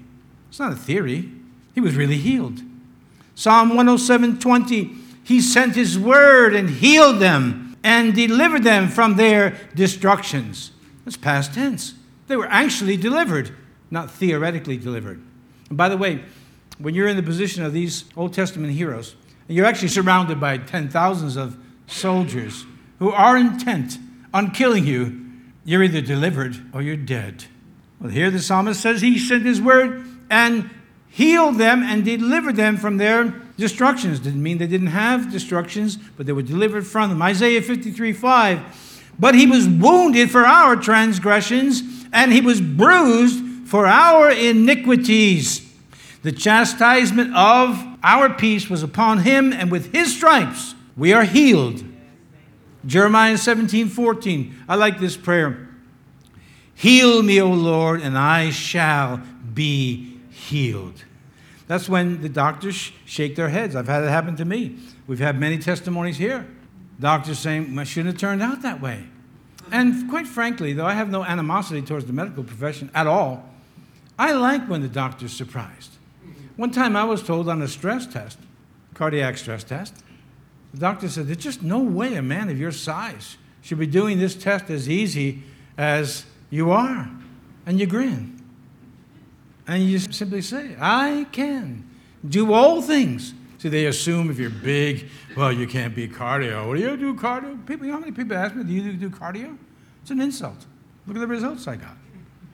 [0.48, 1.30] It's not a theory,
[1.74, 2.62] he was really healed.
[3.34, 4.90] Psalm 107, 20,
[5.22, 10.72] he sent his word and healed them and delivered them from their destructions.
[11.04, 11.92] That's past tense.
[12.26, 13.54] They were actually delivered,
[13.90, 15.20] not theoretically delivered.
[15.68, 16.24] And by the way,
[16.78, 19.14] when you're in the position of these Old Testament heroes,
[19.46, 22.64] and you're actually surrounded by ten thousands of soldiers
[22.98, 23.98] who are intent
[24.32, 25.26] on killing you,
[25.64, 27.44] you're either delivered or you're dead.
[28.00, 30.70] Well, here the psalmist says he sent his word and
[31.08, 33.24] healed them and delivered them from their
[33.56, 34.20] destructions.
[34.20, 37.22] Didn't mean they didn't have destructions, but they were delivered from them.
[37.22, 39.14] Isaiah 53 5.
[39.18, 41.82] But he was wounded for our transgressions,
[42.12, 45.68] and he was bruised for our iniquities.
[46.22, 51.82] The chastisement of our peace was upon him, and with his stripes we are healed.
[52.88, 54.64] Jeremiah 17 14.
[54.66, 55.68] I like this prayer.
[56.74, 59.20] Heal me, O Lord, and I shall
[59.52, 61.04] be healed.
[61.66, 63.76] That's when the doctors shake their heads.
[63.76, 64.78] I've had it happen to me.
[65.06, 66.46] We've had many testimonies here.
[66.98, 69.04] Doctors saying, I shouldn't have turned out that way.
[69.70, 73.44] And quite frankly, though I have no animosity towards the medical profession at all,
[74.18, 75.96] I like when the doctor's surprised.
[76.56, 78.38] One time I was told on a stress test,
[78.94, 79.94] cardiac stress test,
[80.78, 84.20] the doctor said, There's just no way a man of your size should be doing
[84.20, 85.42] this test as easy
[85.76, 87.10] as you are.
[87.66, 88.40] And you grin.
[89.66, 91.84] And you simply say, I can
[92.26, 93.34] do all things.
[93.58, 96.68] See, they assume if you're big, well, you can't be cardio.
[96.68, 97.66] What do you do cardio?
[97.66, 99.58] People, you know how many people ask me, Do you do cardio?
[100.02, 100.64] It's an insult.
[101.08, 101.96] Look at the results I got.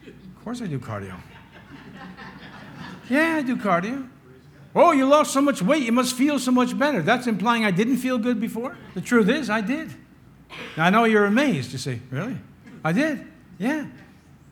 [0.07, 1.15] Of course I do cardio.
[3.07, 4.09] Yeah, I do cardio.
[4.75, 7.01] Oh, you lost so much weight, you must feel so much better.
[7.01, 8.77] That's implying I didn't feel good before?
[8.93, 9.93] The truth is, I did.
[10.75, 11.71] Now, I know you're amazed.
[11.71, 12.37] You say, Really?
[12.83, 13.25] I did.
[13.57, 13.87] Yeah.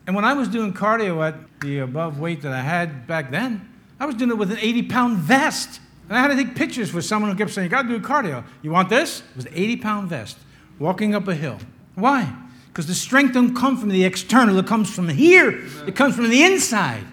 [0.06, 3.68] And when I was doing cardio at the above weight that I had back then,
[4.00, 5.80] I was doing it with an 80 pound vest.
[6.08, 8.00] And I had to take pictures for someone who kept saying, You got to do
[8.00, 8.44] cardio.
[8.62, 9.20] You want this?
[9.20, 10.38] It was an 80 pound vest,
[10.78, 11.58] walking up a hill.
[11.94, 12.34] Why?
[12.68, 16.28] Because the strength don't come from the external, it comes from here, it comes from
[16.28, 17.04] the inside.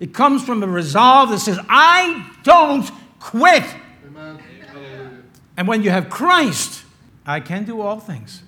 [0.00, 3.64] It comes from a resolve that says, I don't quit.
[4.06, 4.38] Amen.
[5.56, 6.84] And when you have Christ,
[7.24, 8.42] I can do all things.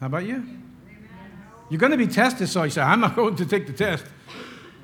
[0.00, 0.44] How about you?
[1.68, 4.04] You're going to be tested, so you say, I'm not going to take the test.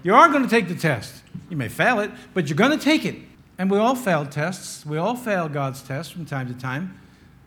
[0.02, 1.22] You are going to take the test.
[1.48, 3.16] You may fail it, but you're going to take it.
[3.56, 4.84] And we all fail tests.
[4.84, 6.98] We all fail God's tests from time to time.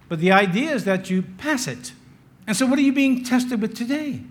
[0.07, 1.91] But the idea is that you pass it.
[2.47, 4.21] And so, what are you being tested with today?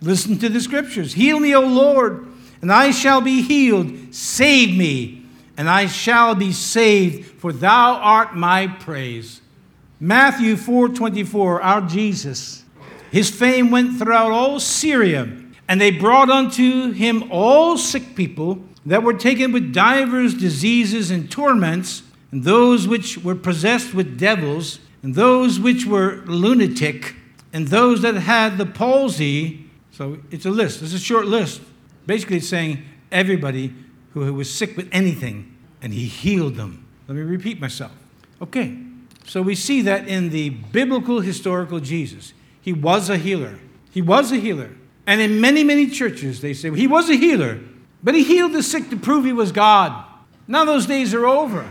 [0.00, 2.28] Listen to the scriptures Heal me, O Lord
[2.64, 4.14] and I shall be healed.
[4.14, 5.22] Save me,
[5.58, 9.42] and I shall be saved, for thou art my praise.
[10.00, 12.62] Matthew 4:24, our Jesus.
[13.12, 15.28] His fame went throughout all Syria,
[15.68, 21.30] And they brought unto him all sick people that were taken with divers diseases and
[21.30, 27.14] torments, and those which were possessed with devils, and those which were lunatic,
[27.52, 29.66] and those that had the palsy.
[29.90, 31.60] So it's a list, it's a short list.
[32.06, 33.74] Basically, it's saying everybody
[34.12, 36.86] who was sick with anything, and he healed them.
[37.08, 37.92] Let me repeat myself.
[38.40, 38.76] Okay,
[39.26, 43.58] so we see that in the biblical historical Jesus, he was a healer.
[43.90, 44.70] He was a healer.
[45.06, 47.60] And in many, many churches, they say he was a healer,
[48.02, 50.04] but he healed the sick to prove he was God.
[50.46, 51.68] Now those days are over.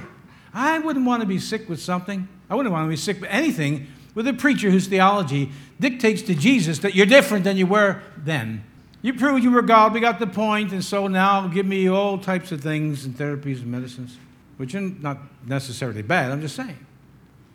[0.53, 2.27] I wouldn't want to be sick with something.
[2.49, 6.35] I wouldn't want to be sick with anything with a preacher whose theology dictates to
[6.35, 8.63] Jesus that you're different than you were then.
[9.03, 12.17] You proved you were God, we got the point, and so now give me all
[12.17, 14.17] types of things and therapies and medicines,
[14.55, 16.83] which are not necessarily bad, I'm just saying.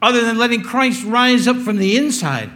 [0.02, 2.50] Other than letting Christ rise up from the inside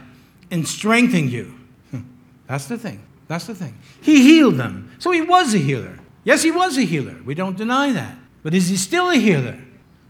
[0.50, 1.54] and strengthen you.
[1.90, 2.02] Hmm.
[2.46, 3.02] That's the thing.
[3.28, 3.78] That's the thing.
[4.02, 4.94] He healed them.
[4.98, 5.98] So he was a healer.
[6.24, 7.16] Yes, he was a healer.
[7.24, 8.16] We don't deny that.
[8.42, 9.58] But is he still a healer?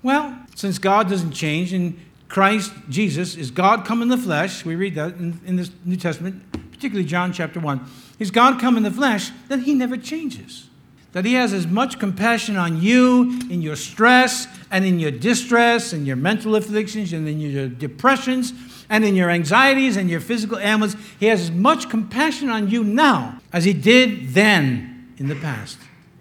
[0.03, 4.75] Well, since God doesn't change and Christ, Jesus, is God come in the flesh, we
[4.75, 6.43] read that in, in the New Testament,
[6.73, 7.81] particularly John chapter 1.
[8.23, 10.69] He's God come in the flesh, then he never changes.
[11.11, 15.93] That he has as much compassion on you in your stress and in your distress
[15.93, 18.53] and your mental afflictions and in your depressions
[18.89, 20.95] and in your anxieties and your physical ailments.
[21.19, 25.79] He has as much compassion on you now as he did then in the past.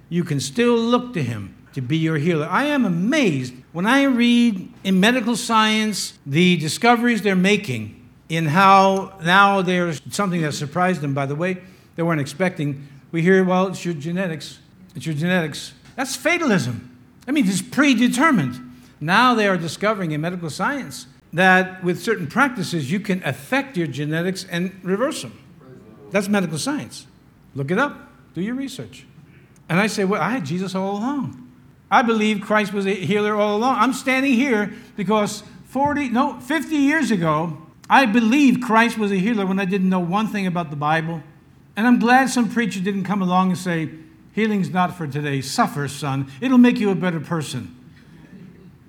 [0.09, 2.47] You can still look to him to be your healer.
[2.49, 9.19] I am amazed when I read in medical science the discoveries they're making in how
[9.23, 11.61] now there's something that surprised them, by the way,
[11.95, 12.88] they weren't expecting.
[13.12, 14.60] We hear, well, it's your genetics.
[14.95, 15.73] It's your genetics.
[15.95, 16.97] That's fatalism.
[17.27, 18.60] I mean, it's predetermined.
[18.99, 23.88] Now they are discovering in medical science that with certain practices you can affect your
[23.88, 25.38] genetics and reverse them.
[26.12, 27.08] That's medical science.
[27.56, 28.10] Look it up.
[28.34, 29.06] Do your research.
[29.69, 31.49] And I say, well, I had Jesus all along.
[31.89, 33.75] I believe Christ was a healer all along.
[33.77, 37.58] I'm standing here because 40, no, 50 years ago,
[37.89, 41.21] I believed Christ was a healer when I didn't know one thing about the Bible.
[41.75, 43.89] And I'm glad some preacher didn't come along and say,
[44.34, 45.41] healing's not for today.
[45.41, 46.29] Suffer, son.
[46.41, 47.77] It'll make you a better person.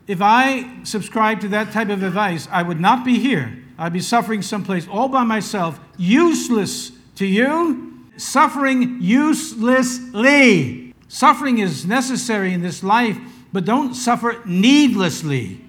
[0.06, 3.58] If I subscribed to that type of advice, I would not be here.
[3.78, 10.92] I'd be suffering someplace all by myself, useless to you, suffering uselessly.
[11.08, 13.18] Suffering is necessary in this life,
[13.52, 15.60] but don't suffer needlessly.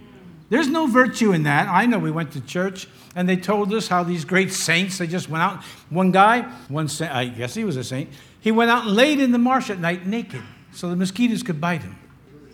[0.53, 1.67] There's no virtue in that.
[1.67, 5.07] I know we went to church and they told us how these great saints, they
[5.07, 5.63] just went out.
[5.89, 9.19] One guy, one saint, I guess he was a saint, he went out and laid
[9.19, 11.97] in the marsh at night naked so the mosquitoes could bite him.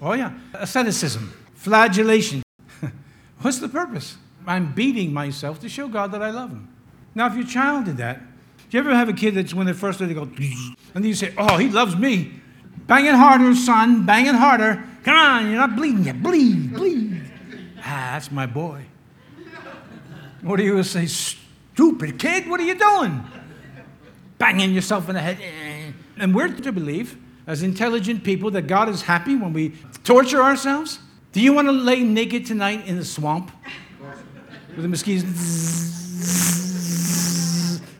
[0.02, 0.32] Oh, yeah.
[0.54, 2.42] Asceticism, flagellation.
[3.42, 4.16] What's the purpose?
[4.48, 6.74] I'm beating myself to show God that I love him.
[7.16, 8.22] Now, if your child did that,
[8.70, 11.16] do you ever have a kid that's when they first they go, and then you
[11.16, 12.32] say, Oh, he loves me.
[12.88, 14.06] Bang it harder, son.
[14.06, 14.86] Bang it harder.
[15.04, 16.24] Come on, you're not bleeding yet.
[16.24, 17.29] Bleed, bleed.
[17.82, 18.86] Ah, that's my boy.
[20.42, 21.06] What do you say?
[21.06, 23.24] Stupid kid, what are you doing?
[24.38, 25.38] Banging yourself in the head.
[26.18, 31.00] And we're to believe, as intelligent people, that God is happy when we torture ourselves.
[31.32, 33.52] Do you want to lay naked tonight in the swamp
[34.76, 35.26] with the mosquitoes?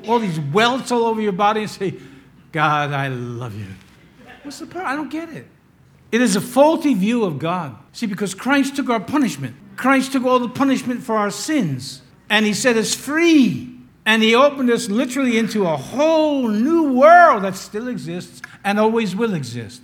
[0.08, 1.94] All these welts all over your body and say,
[2.52, 3.68] God, I love you.
[4.44, 4.92] What's the problem?
[4.92, 5.48] I don't get it.
[6.12, 7.78] It is a faulty view of God.
[7.92, 12.46] See, because Christ took our punishment, Christ took all the punishment for our sins, and
[12.46, 13.78] He set us free.
[14.06, 19.16] And He opened us literally into a whole new world that still exists and always
[19.16, 19.82] will exist.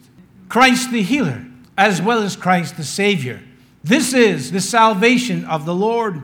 [0.50, 1.46] Christ the healer,
[1.78, 3.42] as well as Christ the Savior.
[3.86, 6.22] This is the salvation of the Lord.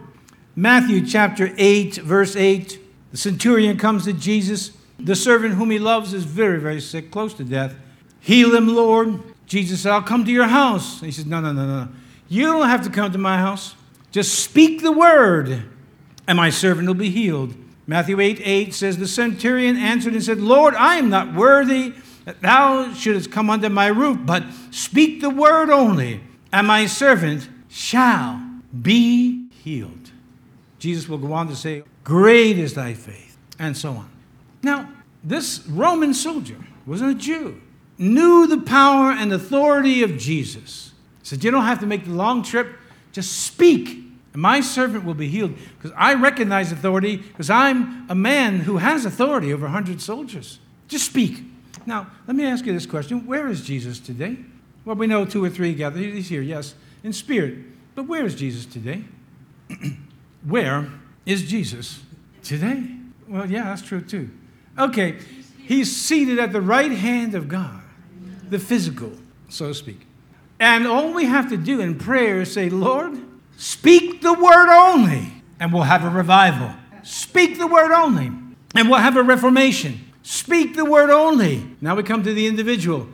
[0.54, 2.78] Matthew chapter 8, verse 8.
[3.12, 4.72] The centurion comes to Jesus.
[5.00, 7.74] The servant whom he loves is very, very sick, close to death.
[8.20, 9.22] Heal him, Lord.
[9.46, 11.00] Jesus said, I'll come to your house.
[11.00, 11.88] He says, No, no, no, no.
[12.32, 13.76] You don't have to come to my house.
[14.12, 15.64] Just speak the word,
[16.26, 17.54] and my servant will be healed.
[17.88, 21.94] Matthew 8 8 says, The centurion answered and said, Lord, I am not worthy
[22.24, 26.22] that thou shouldest come under my roof, but speak the word only,
[26.54, 28.42] and my servant shall
[28.82, 30.12] be healed.
[30.80, 34.10] Jesus will go on to say, Great is thy faith, and so on.
[34.64, 34.90] Now,
[35.22, 37.62] this Roman soldier wasn't a Jew
[37.98, 40.91] knew the power and authority of Jesus.
[41.22, 42.76] He said, You don't have to make the long trip,
[43.12, 43.90] just speak,
[44.34, 45.56] and my servant will be healed.
[45.78, 50.60] Because I recognize authority, because I'm a man who has authority over 100 soldiers.
[50.88, 51.44] Just speak.
[51.86, 54.38] Now, let me ask you this question Where is Jesus today?
[54.86, 56.00] Well, we know two or three gather.
[56.00, 57.60] He's here, yes, in spirit.
[57.94, 59.04] But where is Jesus today?
[60.46, 60.90] where
[61.26, 62.00] is Jesus
[62.44, 62.84] today?
[63.28, 64.32] Well, yeah, that's true too.
[64.78, 65.18] Okay,
[65.58, 67.82] He's seated at the right hand of God,
[68.50, 69.14] the physical,
[69.50, 70.08] so to speak.
[70.62, 73.20] And all we have to do in prayer is say, Lord,
[73.58, 76.72] speak the word only, and we'll have a revival.
[77.02, 78.28] Speak the word only,
[78.76, 80.00] and we'll have a reformation.
[80.22, 81.66] Speak the word only.
[81.82, 83.10] Now we come to the individual.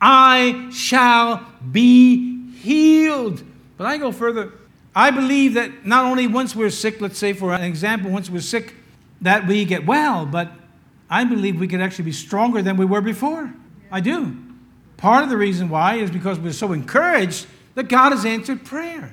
[0.00, 3.42] I shall be healed.
[3.76, 4.52] But I go further.
[4.94, 8.40] I believe that not only once we're sick, let's say for an example, once we're
[8.40, 8.74] sick,
[9.22, 10.52] that we get well, but
[11.10, 13.52] I believe we could actually be stronger than we were before.
[13.90, 14.36] I do.
[15.02, 19.12] Part of the reason why is because we're so encouraged that God has answered prayer.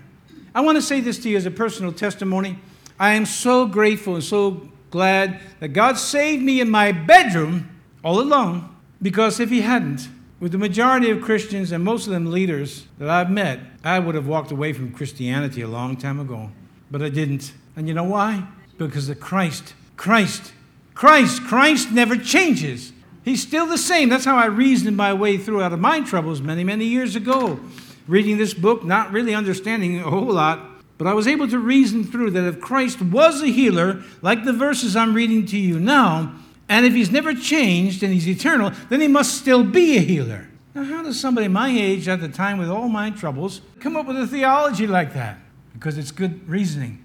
[0.53, 2.59] I want to say this to you as a personal testimony.
[2.99, 7.71] I am so grateful and so glad that God saved me in my bedroom
[8.03, 8.69] all alone
[9.01, 10.09] because if He hadn't,
[10.39, 14.13] with the majority of Christians and most of them leaders that I've met, I would
[14.13, 16.51] have walked away from Christianity a long time ago.
[16.91, 17.51] But I didn't.
[17.75, 18.47] And you know why?
[18.77, 19.73] Because of Christ.
[19.97, 20.53] Christ.
[20.93, 21.41] Christ.
[21.45, 22.93] Christ never changes.
[23.23, 24.09] He's still the same.
[24.09, 27.59] That's how I reasoned my way through out of my troubles many, many years ago.
[28.07, 30.65] Reading this book, not really understanding a whole lot,
[30.97, 34.53] but I was able to reason through that if Christ was a healer, like the
[34.53, 36.33] verses I'm reading to you now,
[36.67, 40.47] and if he's never changed and he's eternal, then he must still be a healer.
[40.75, 44.05] Now, how does somebody my age at the time with all my troubles come up
[44.05, 45.37] with a theology like that?
[45.73, 47.01] Because it's good reasoning.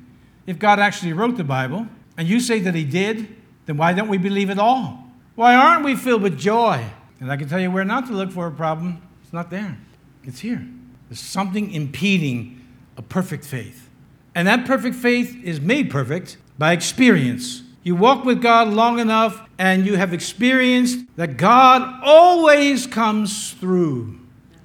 [0.46, 1.86] If God actually wrote the Bible,
[2.16, 3.28] and you say that he did,
[3.66, 5.03] then why don't we believe it all?
[5.34, 6.84] Why aren't we filled with joy?
[7.20, 9.02] And I can tell you where not to look for a problem.
[9.22, 9.78] It's not there,
[10.22, 10.66] it's here.
[11.08, 12.60] There's something impeding
[12.96, 13.88] a perfect faith.
[14.34, 17.62] And that perfect faith is made perfect by experience.
[17.82, 24.18] You walk with God long enough and you have experienced that God always comes through.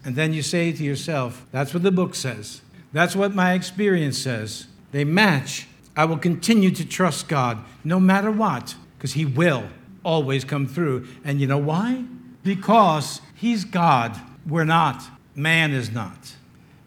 [0.06, 2.62] And then you say to yourself, that's what the book says.
[2.94, 4.68] That's what my experience says.
[4.92, 5.68] They match.
[5.96, 9.66] I will continue to trust God no matter what, because He will
[10.04, 11.08] always come through.
[11.24, 12.04] And you know why?
[12.44, 14.20] Because He's God.
[14.48, 15.04] We're not.
[15.36, 16.36] Man is not.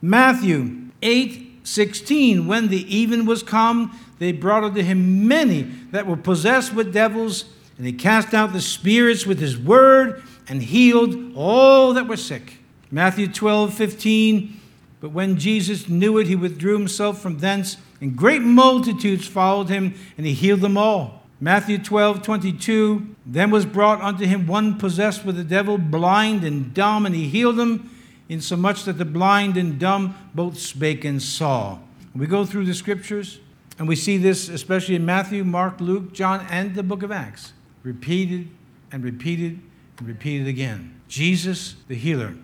[0.00, 6.16] Matthew 8 16, when the even was come, they brought unto him many that were
[6.16, 7.44] possessed with devils,
[7.76, 12.58] and he cast out the spirits with his word and healed all that were sick.
[12.90, 14.60] Matthew 12, 15,
[15.00, 19.94] but when Jesus knew it, he withdrew himself from thence, and great multitudes followed him,
[20.16, 21.21] and he healed them all.
[21.42, 26.72] Matthew 12, 22, then was brought unto him one possessed with the devil, blind and
[26.72, 27.90] dumb, and he healed him
[28.28, 31.80] insomuch that the blind and dumb both spake and saw.
[32.14, 33.40] We go through the scriptures,
[33.76, 37.52] and we see this especially in Matthew, Mark, Luke, John, and the book of Acts.
[37.82, 38.48] Repeated
[38.92, 39.58] and repeated
[39.98, 41.00] and repeated again.
[41.08, 42.36] Jesus, the healer.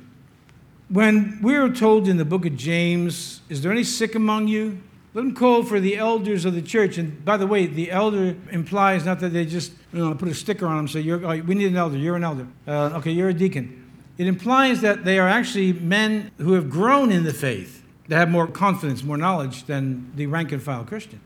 [0.88, 4.82] When we are told in the book of James, Is there any sick among you?
[5.14, 6.98] Let them call for the elders of the church.
[6.98, 10.34] And by the way, the elder implies not that they just you know, put a
[10.34, 11.96] sticker on them say, you're, oh, We need an elder.
[11.96, 12.46] You're an elder.
[12.66, 13.78] Uh, okay, you're a deacon
[14.18, 18.28] it implies that they are actually men who have grown in the faith, that have
[18.28, 21.20] more confidence, more knowledge than the rank and file Christian.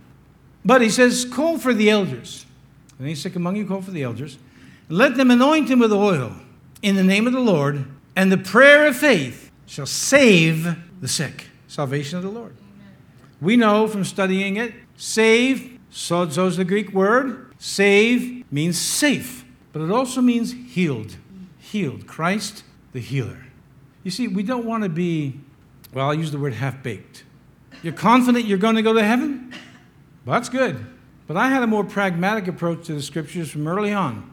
[0.62, 2.44] But he says, Call for the elders.
[2.98, 4.36] And Any sick among you, call for the elders.
[4.90, 6.36] Let them anoint him with oil
[6.82, 11.46] in the name of the Lord, and the prayer of faith shall save the sick.
[11.68, 12.54] Salvation of the Lord.
[13.42, 17.52] We know from studying it, save, sozo is the Greek word.
[17.58, 21.16] Save means safe, but it also means healed.
[21.58, 22.06] Healed.
[22.06, 22.62] Christ
[22.92, 23.46] the healer.
[24.04, 25.40] You see, we don't want to be,
[25.92, 27.24] well, I'll use the word half baked.
[27.82, 29.52] You're confident you're going to go to heaven?
[30.24, 30.86] Well, that's good.
[31.26, 34.30] But I had a more pragmatic approach to the scriptures from early on.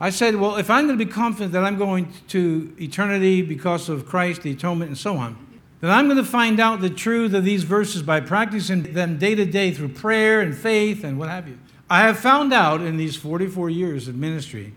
[0.00, 3.88] I said, well, if I'm going to be confident that I'm going to eternity because
[3.88, 5.46] of Christ, the atonement, and so on,
[5.80, 9.34] then I'm going to find out the truth of these verses by practicing them day
[9.34, 11.58] to day through prayer and faith and what have you.
[11.88, 14.74] I have found out in these 44 years of ministry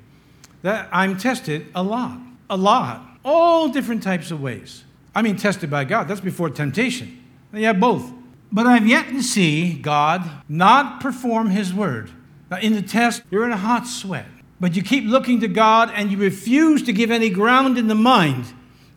[0.62, 2.18] that I'm tested a lot,
[2.50, 4.84] a lot all different types of ways.
[5.16, 6.08] I mean, tested by God.
[6.08, 7.24] That's before temptation.
[7.54, 8.12] You have both.
[8.52, 12.12] But I've yet to see God not perform His word.
[12.50, 14.28] Now, in the test, you're in a hot sweat,
[14.60, 17.96] but you keep looking to God and you refuse to give any ground in the
[17.96, 18.46] mind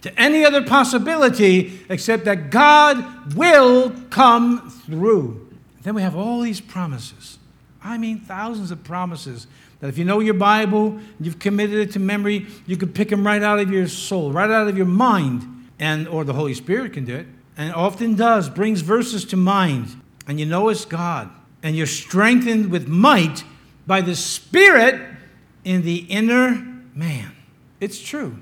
[0.03, 5.49] to any other possibility except that God will come through.
[5.83, 7.39] Then we have all these promises.
[7.83, 9.47] I mean, thousands of promises
[9.81, 13.27] that if you know your Bible, you've committed it to memory, you can pick them
[13.27, 16.95] right out of your soul, right out of your mind, and or the Holy Spirit
[16.95, 17.27] can do it,
[17.57, 21.31] and often does, brings verses to mind, and you know it's God,
[21.63, 23.45] and you're strengthened with might
[23.87, 25.01] by the Spirit
[25.65, 27.33] in the inner man.
[27.81, 28.39] It's true.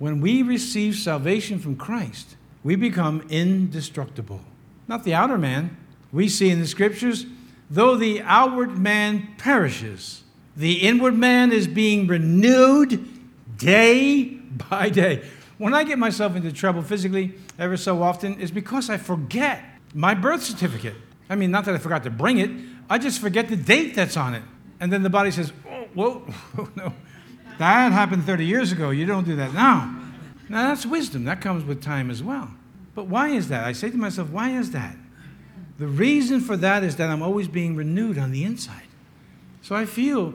[0.00, 4.40] When we receive salvation from Christ, we become indestructible.
[4.88, 5.76] Not the outer man.
[6.10, 7.26] We see in the scriptures,
[7.68, 10.22] though the outward man perishes,
[10.56, 13.06] The inward man is being renewed
[13.58, 15.22] day by day.
[15.58, 20.14] When I get myself into trouble physically ever so often, it's because I forget my
[20.14, 20.94] birth certificate.
[21.28, 22.50] I mean, not that I forgot to bring it,
[22.88, 24.42] I just forget the date that's on it.
[24.80, 26.26] And then the body says, oh, whoa,
[26.74, 26.94] no.
[27.60, 28.88] That happened 30 years ago.
[28.88, 29.94] You don't do that now.
[30.48, 31.24] Now, that's wisdom.
[31.24, 32.50] That comes with time as well.
[32.94, 33.64] But why is that?
[33.64, 34.96] I say to myself, why is that?
[35.78, 38.88] The reason for that is that I'm always being renewed on the inside.
[39.60, 40.32] So I feel,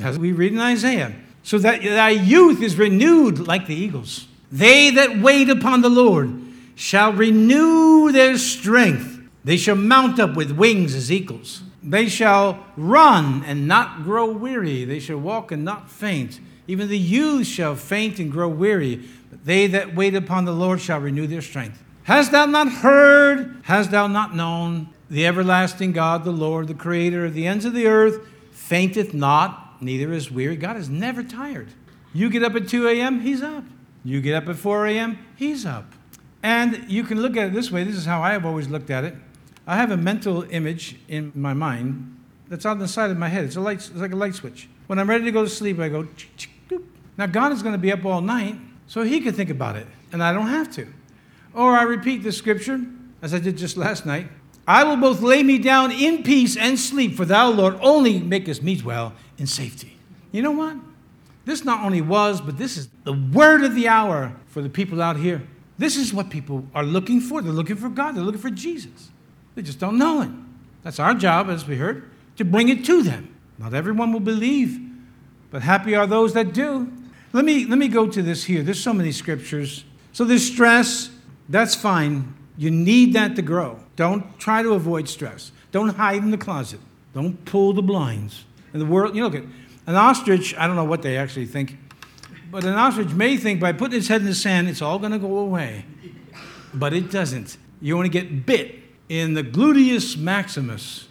[0.00, 1.12] as we read in Isaiah,
[1.42, 4.28] so that thy youth is renewed like the eagles.
[4.52, 6.40] They that wait upon the Lord
[6.76, 9.20] shall renew their strength.
[9.42, 11.64] They shall mount up with wings as eagles.
[11.82, 14.84] They shall run and not grow weary.
[14.84, 16.38] They shall walk and not faint.
[16.70, 19.08] Even the youth shall faint and grow weary.
[19.28, 21.82] But they that wait upon the Lord shall renew their strength.
[22.04, 23.56] Hast thou not heard?
[23.64, 24.88] Hast thou not known?
[25.10, 29.82] The everlasting God, the Lord, the creator of the ends of the earth, fainteth not,
[29.82, 30.54] neither is weary.
[30.54, 31.70] God is never tired.
[32.12, 33.64] You get up at 2 a.m., he's up.
[34.04, 35.92] You get up at 4 a.m., he's up.
[36.40, 38.90] And you can look at it this way this is how I have always looked
[38.90, 39.16] at it.
[39.66, 42.16] I have a mental image in my mind
[42.48, 43.44] that's on the side of my head.
[43.44, 44.68] It's, a light, it's like a light switch.
[44.86, 46.06] When I'm ready to go to sleep, I go,
[47.20, 48.56] now God is going to be up all night,
[48.88, 50.86] so he can think about it, and I don't have to.
[51.54, 52.80] Or I repeat the scripture,
[53.22, 54.28] as I did just last night
[54.70, 58.62] I will both lay me down in peace and sleep, for thou, Lord, only makest
[58.62, 59.96] me dwell in safety.
[60.30, 60.76] You know what?
[61.44, 65.02] This not only was, but this is the word of the hour for the people
[65.02, 65.42] out here.
[65.76, 67.42] This is what people are looking for.
[67.42, 69.10] They're looking for God, they're looking for Jesus.
[69.56, 70.54] They just don't know Him.
[70.84, 73.34] That's our job, as we heard, to bring it to them.
[73.58, 74.78] Not everyone will believe,
[75.50, 76.92] but happy are those that do.
[77.32, 78.62] Let me, let me go to this here.
[78.62, 79.84] There's so many scriptures.
[80.12, 81.10] So there's stress,
[81.48, 82.34] that's fine.
[82.56, 83.80] You need that to grow.
[83.96, 85.52] Don't try to avoid stress.
[85.70, 86.80] Don't hide in the closet.
[87.14, 88.44] Don't pull the blinds.
[88.72, 89.44] And the world, you look at
[89.86, 91.78] an ostrich, I don't know what they actually think,
[92.50, 95.12] but an ostrich may think by putting its head in the sand, it's all going
[95.12, 95.84] to go away.
[96.74, 97.56] But it doesn't.
[97.80, 98.76] You only get bit
[99.08, 101.08] in the gluteus maximus.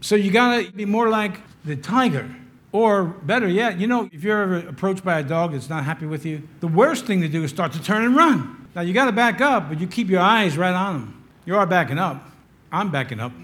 [0.00, 2.34] So you got to be more like the tiger.
[2.76, 6.04] Or better yet, you know, if you're ever approached by a dog that's not happy
[6.04, 8.68] with you, the worst thing to do is start to turn and run.
[8.74, 11.24] Now you got to back up, but you keep your eyes right on them.
[11.46, 12.30] You are backing up.
[12.70, 13.32] I'm backing up.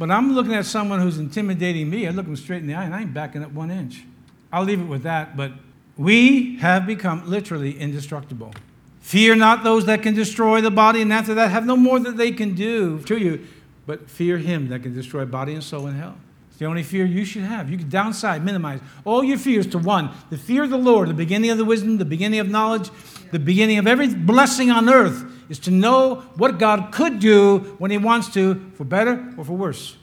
[0.00, 2.06] But I'm looking at someone who's intimidating me.
[2.06, 4.04] I look them straight in the eye, and I ain't backing up one inch.
[4.52, 5.36] I'll leave it with that.
[5.36, 5.50] But
[5.96, 8.52] we have become literally indestructible.
[9.00, 12.16] Fear not those that can destroy the body, and after that have no more that
[12.16, 13.44] they can do to you,
[13.86, 16.16] but fear him that can destroy body and soul in hell.
[16.58, 17.70] It's the only fear you should have.
[17.70, 21.14] You can downside, minimize all your fears to one the fear of the Lord, the
[21.14, 22.90] beginning of the wisdom, the beginning of knowledge,
[23.30, 27.92] the beginning of every blessing on earth is to know what God could do when
[27.92, 29.98] He wants to, for better or for worse.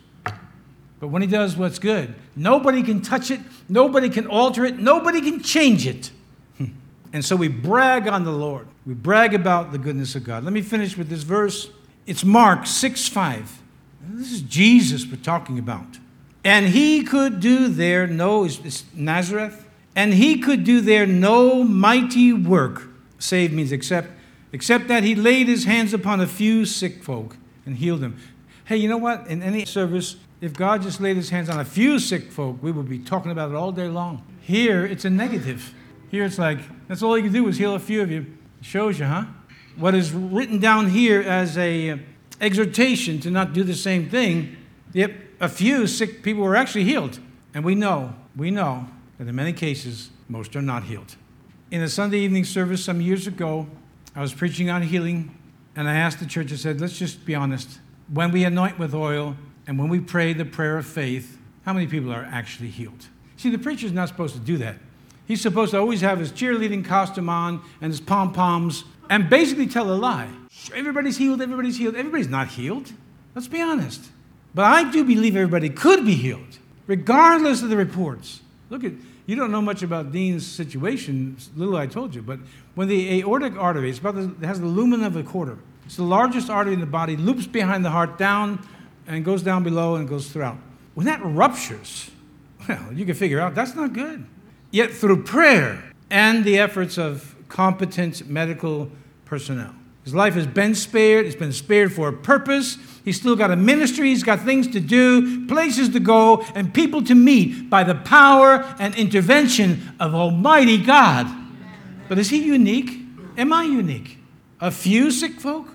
[1.02, 5.20] But when He does what's good, nobody can touch it, nobody can alter it, nobody
[5.20, 6.10] can change it.
[6.58, 6.68] Hmm.
[7.12, 8.66] And so we brag on the Lord.
[8.86, 10.46] We brag about the goodness of God.
[10.46, 11.70] Let me finish with this verse.
[12.06, 13.62] It's Mark 6 5.
[14.12, 15.98] This is Jesus we're talking about.
[16.46, 22.32] And he could do there no, it's Nazareth, and he could do there no mighty
[22.32, 22.88] work,
[23.18, 24.10] save means except,
[24.54, 28.18] except that he laid his hands upon a few sick folk and healed them.
[28.66, 29.26] Hey, you know what?
[29.26, 32.72] In any service, if God just laid his hands on a few sick folk, we
[32.72, 34.24] would be talking about it all day long.
[34.40, 35.74] Here, it's a negative.
[36.12, 38.22] Here it's like, that's all he can do is heal a few of you.
[38.60, 39.26] It shows you, huh?
[39.78, 41.98] What is written down here as a uh,
[42.40, 44.56] exhortation to not do the same thing,
[44.94, 47.20] yep, a few sick people were actually healed.
[47.54, 51.16] And we know, we know that in many cases, most are not healed.
[51.72, 53.68] In a Sunday evening service some years ago,
[54.16, 55.36] I was preaching on healing,
[55.76, 57.80] and I asked the church, I said, let's just be honest.
[58.12, 59.36] When we anoint with oil
[59.68, 63.08] and when we pray the prayer of faith, how many people are actually healed?
[63.38, 64.78] See, the preacher's not supposed to do that.
[65.28, 69.68] He's supposed to always have his cheerleading costume on and his pom poms and basically
[69.68, 70.30] tell a lie.
[70.74, 71.96] Everybody's healed, everybody's healed.
[71.96, 72.92] Everybody's not healed.
[73.34, 74.04] Let's be honest.
[74.56, 78.40] But I do believe everybody could be healed, regardless of the reports.
[78.70, 78.94] Look at,
[79.26, 82.40] you don't know much about Dean's situation, little I told you, but
[82.74, 85.58] when the aortic artery, it's about the, it has the lumen of a quarter.
[85.86, 88.66] It's the largest artery in the body, loops behind the heart down
[89.08, 90.58] and goes down below and goes throughout.
[90.94, 92.10] When that ruptures,
[92.68, 94.26] well, you can figure out that's not good.
[94.72, 98.90] Yet through prayer and the efforts of competent medical
[99.26, 99.76] personnel.
[100.06, 102.78] His life has been spared, it's been spared for a purpose.
[103.04, 107.04] He's still got a ministry, he's got things to do, places to go, and people
[107.04, 111.28] to meet by the power and intervention of Almighty God.
[112.08, 113.02] But is he unique?
[113.38, 114.20] Am I unique?
[114.62, 115.68] A few sick folk?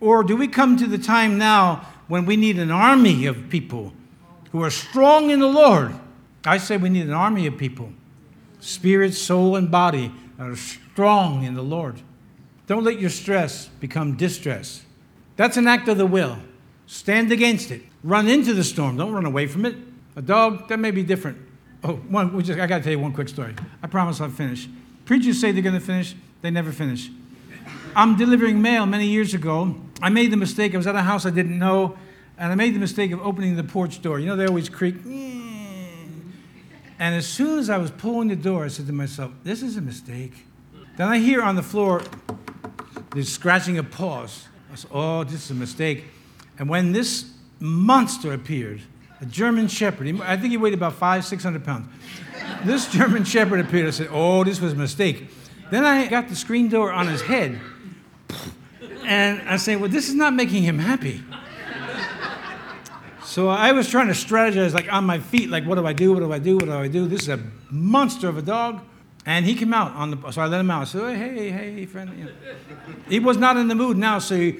[0.00, 3.94] Or do we come to the time now when we need an army of people
[4.52, 5.94] who are strong in the Lord
[6.46, 7.92] I say we need an army of people,
[8.60, 12.02] spirit, soul, and body, that are strong in the Lord.
[12.66, 14.82] Don't let your stress become distress.
[15.36, 16.38] That's an act of the will.
[16.86, 17.82] Stand against it.
[18.02, 18.96] Run into the storm.
[18.96, 19.76] Don't run away from it.
[20.16, 21.38] A dog, that may be different.
[21.82, 23.54] Oh, one, We just, I got to tell you one quick story.
[23.82, 24.68] I promise I'll finish.
[25.04, 27.10] Preachers say they're going to finish, they never finish.
[27.94, 29.76] I'm delivering mail many years ago.
[30.00, 31.96] I made the mistake, I was at a house I didn't know,
[32.38, 34.18] and I made the mistake of opening the porch door.
[34.18, 34.96] You know, they always creak.
[35.04, 39.76] And as soon as I was pulling the door, I said to myself, This is
[39.76, 40.46] a mistake.
[40.96, 42.02] Then I hear on the floor
[43.14, 44.48] the scratching a paws.
[44.72, 46.04] I said, Oh, this is a mistake.
[46.58, 48.82] And when this monster appeared,
[49.20, 51.88] a German shepherd, I think he weighed about five, 600 pounds.
[52.64, 53.86] this German shepherd appeared.
[53.86, 55.30] I said, Oh, this was a mistake.
[55.70, 57.58] Then I got the screen door on his head.
[59.04, 61.22] And I say, Well, this is not making him happy.
[63.24, 66.12] So I was trying to strategize, like on my feet, like, what do I do?
[66.12, 66.54] What do I do?
[66.56, 67.08] What do I do?
[67.08, 68.80] This is a monster of a dog.
[69.26, 70.82] And he came out on the, so I let him out.
[70.82, 72.10] I said, hey, hey, friend.
[72.18, 72.32] You know.
[73.08, 74.58] He was not in the mood now, so he,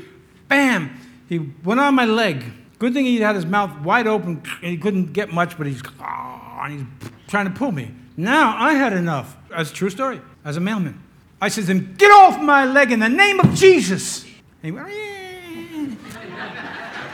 [0.48, 0.98] bam,
[1.28, 2.44] he went on my leg.
[2.78, 4.42] Good thing he had his mouth wide open.
[4.62, 7.94] He couldn't get much, but he's, and he's trying to pull me.
[8.16, 9.36] Now I had enough.
[9.50, 11.00] That's a true story, as a mailman.
[11.40, 14.24] I said to him, get off my leg in the name of Jesus.
[14.24, 15.94] And he went, yeah.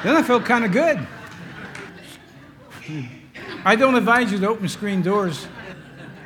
[0.04, 1.06] then I felt kind of good.
[3.64, 5.46] I don't advise you to open screen doors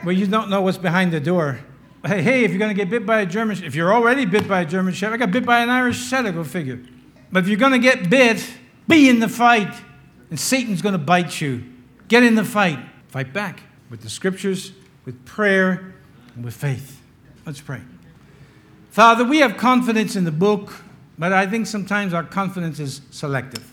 [0.04, 1.60] where you don't know what's behind the door.
[2.06, 4.46] Hey, hey, if you're going to get bit by a German, if you're already bit
[4.46, 6.80] by a German Shepherd, I got bit by an Irish Setter, go figure.
[7.32, 8.46] But if you're going to get bit,
[8.86, 9.74] be in the fight,
[10.30, 11.64] and Satan's going to bite you.
[12.08, 12.78] Get in the fight.
[13.08, 14.72] Fight back with the scriptures,
[15.04, 15.94] with prayer,
[16.34, 17.00] and with faith.
[17.46, 17.80] Let's pray.
[18.90, 20.72] Father, we have confidence in the book,
[21.18, 23.70] but I think sometimes our confidence is selective.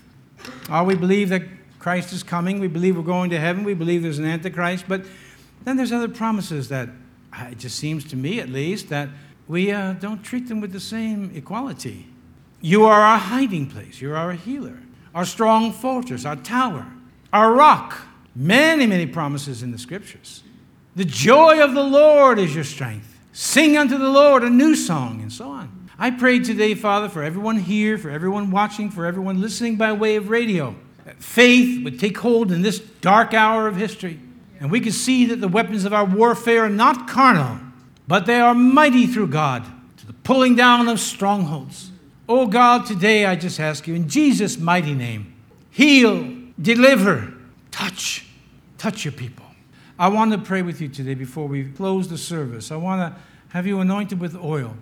[0.71, 1.43] Or we believe that
[1.79, 2.59] Christ is coming.
[2.59, 3.63] We believe we're going to heaven.
[3.63, 4.85] We believe there's an Antichrist.
[4.87, 5.05] But
[5.63, 6.89] then there's other promises that
[7.49, 9.09] it just seems to me, at least, that
[9.47, 12.07] we uh, don't treat them with the same equality.
[12.61, 14.01] You are our hiding place.
[14.01, 14.77] You're our healer,
[15.13, 16.85] our strong fortress, our tower,
[17.33, 17.97] our rock.
[18.35, 20.43] Many, many promises in the scriptures.
[20.95, 23.19] The joy of the Lord is your strength.
[23.33, 25.89] Sing unto the Lord a new song, and so on.
[25.97, 30.15] I pray today, Father, for everyone here, for everyone watching, for everyone listening by way
[30.15, 34.19] of radio that faith would take hold in this dark hour of history.
[34.61, 37.59] And we can see that the weapons of our warfare are not carnal,
[38.07, 39.65] but they are mighty through God
[39.97, 41.89] to the pulling down of strongholds.
[42.29, 45.33] Oh God, today I just ask you in Jesus' mighty name,
[45.71, 46.31] heal,
[46.61, 47.33] deliver,
[47.71, 48.27] touch,
[48.77, 49.47] touch your people.
[49.97, 52.71] I want to pray with you today before we close the service.
[52.71, 54.75] I want to have you anointed with oil.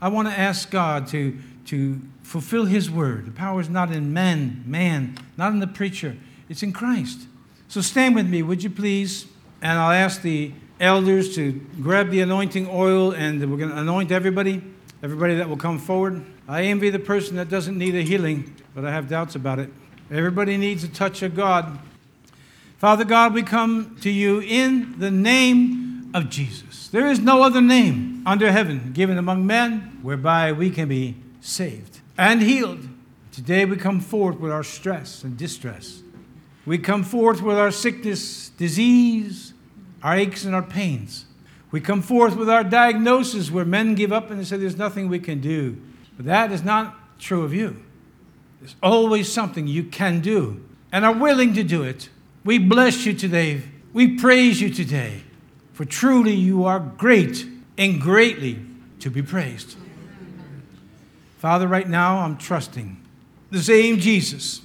[0.00, 3.26] I want to ask God to, to fulfill his word.
[3.26, 6.16] The power is not in man, man, not in the preacher.
[6.48, 7.26] It's in Christ.
[7.68, 9.26] So stand with me, would you please?
[9.60, 11.52] And I'll ask the elders to
[11.82, 14.62] grab the anointing oil and we're going to anoint everybody,
[15.02, 16.24] everybody that will come forward.
[16.48, 19.70] I envy the person that doesn't need a healing, but I have doubts about it.
[20.10, 21.78] Everybody needs a touch of God.
[22.78, 26.88] Father God, we come to you in the name of Jesus.
[26.88, 32.00] There is no other name under heaven given among men whereby we can be saved
[32.16, 32.88] and healed.
[33.30, 36.02] Today we come forth with our stress and distress.
[36.68, 39.54] We come forth with our sickness, disease,
[40.02, 41.24] our aches and our pains.
[41.70, 45.08] We come forth with our diagnosis where men give up and they say there's nothing
[45.08, 45.80] we can do.
[46.18, 47.82] But that is not true of you.
[48.60, 50.62] There's always something you can do
[50.92, 52.10] and are willing to do it.
[52.44, 53.62] We bless you today.
[53.94, 55.22] We praise you today.
[55.72, 57.46] For truly you are great
[57.78, 58.60] and greatly
[59.00, 59.78] to be praised.
[61.38, 63.00] Father, right now I'm trusting
[63.50, 64.60] the same Jesus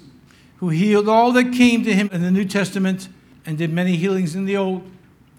[0.64, 3.10] who healed all that came to him in the New Testament
[3.46, 4.90] and did many healings in the Old.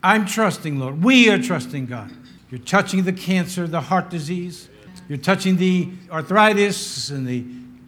[0.03, 1.03] I'm trusting, Lord.
[1.03, 2.11] We are trusting God.
[2.51, 4.69] You're touching the cancer, the heart disease.
[5.09, 7.43] You're touching the arthritis and the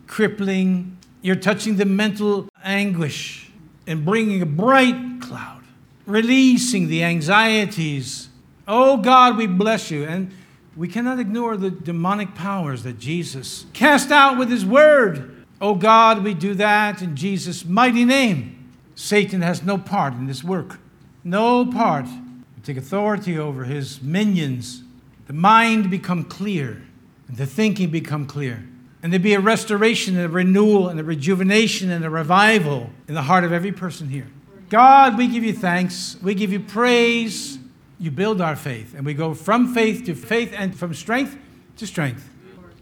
[0.06, 0.96] crippling.
[1.20, 3.50] You're touching the mental anguish
[3.86, 5.62] and bringing a bright cloud,
[6.06, 8.30] releasing the anxieties.
[8.66, 10.04] Oh God, we bless you.
[10.04, 10.30] And
[10.74, 15.35] we cannot ignore the demonic powers that Jesus cast out with his word.
[15.60, 18.72] Oh God, we do that in Jesus' mighty name.
[18.94, 20.78] Satan has no part in this work.
[21.24, 22.06] No part.
[22.06, 24.82] We take authority over his minions.
[25.26, 26.82] The mind become clear,
[27.28, 28.66] and the thinking become clear.
[29.02, 33.14] And there be a restoration and a renewal and a rejuvenation and a revival in
[33.14, 34.26] the heart of every person here.
[34.68, 36.16] God, we give you thanks.
[36.22, 37.58] We give you praise
[37.98, 41.36] you build our faith, and we go from faith to faith and from strength
[41.78, 42.28] to strength.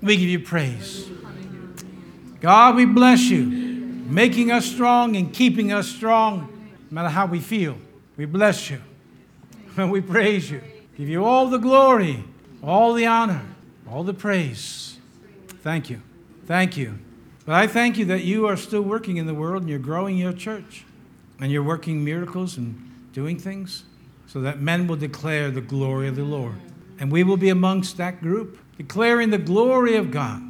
[0.02, 1.08] We give you praise.
[2.44, 6.40] God, we bless you, making us strong and keeping us strong,
[6.90, 7.74] no matter how we feel.
[8.18, 8.82] We bless you.
[9.78, 10.60] And we praise you.
[10.94, 12.22] Give you all the glory,
[12.62, 13.40] all the honor,
[13.90, 14.98] all the praise.
[15.62, 16.02] Thank you.
[16.44, 16.98] Thank you.
[17.46, 20.18] But I thank you that you are still working in the world and you're growing
[20.18, 20.84] your church
[21.40, 23.84] and you're working miracles and doing things
[24.26, 26.56] so that men will declare the glory of the Lord.
[26.98, 30.42] And we will be amongst that group, declaring the glory of God.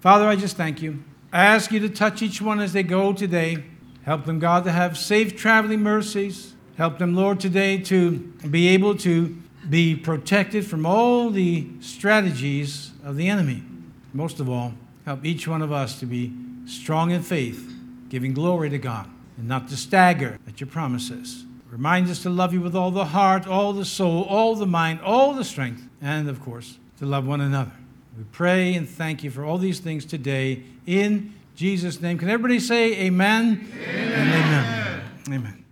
[0.00, 1.04] Father, I just thank you.
[1.34, 3.64] I ask you to touch each one as they go today.
[4.04, 6.54] Help them, God, to have safe traveling mercies.
[6.76, 8.18] Help them, Lord, today to
[8.48, 9.36] be able to
[9.68, 13.64] be protected from all the strategies of the enemy.
[14.12, 14.74] Most of all,
[15.06, 16.32] help each one of us to be
[16.66, 17.68] strong in faith,
[18.10, 21.46] giving glory to God, and not to stagger at your promises.
[21.68, 25.00] Remind us to love you with all the heart, all the soul, all the mind,
[25.00, 27.72] all the strength, and of course, to love one another.
[28.16, 32.18] We pray and thank you for all these things today in Jesus' name.
[32.18, 33.68] Can everybody say amen?
[33.72, 35.02] Amen.
[35.28, 35.40] amen.
[35.40, 35.63] amen.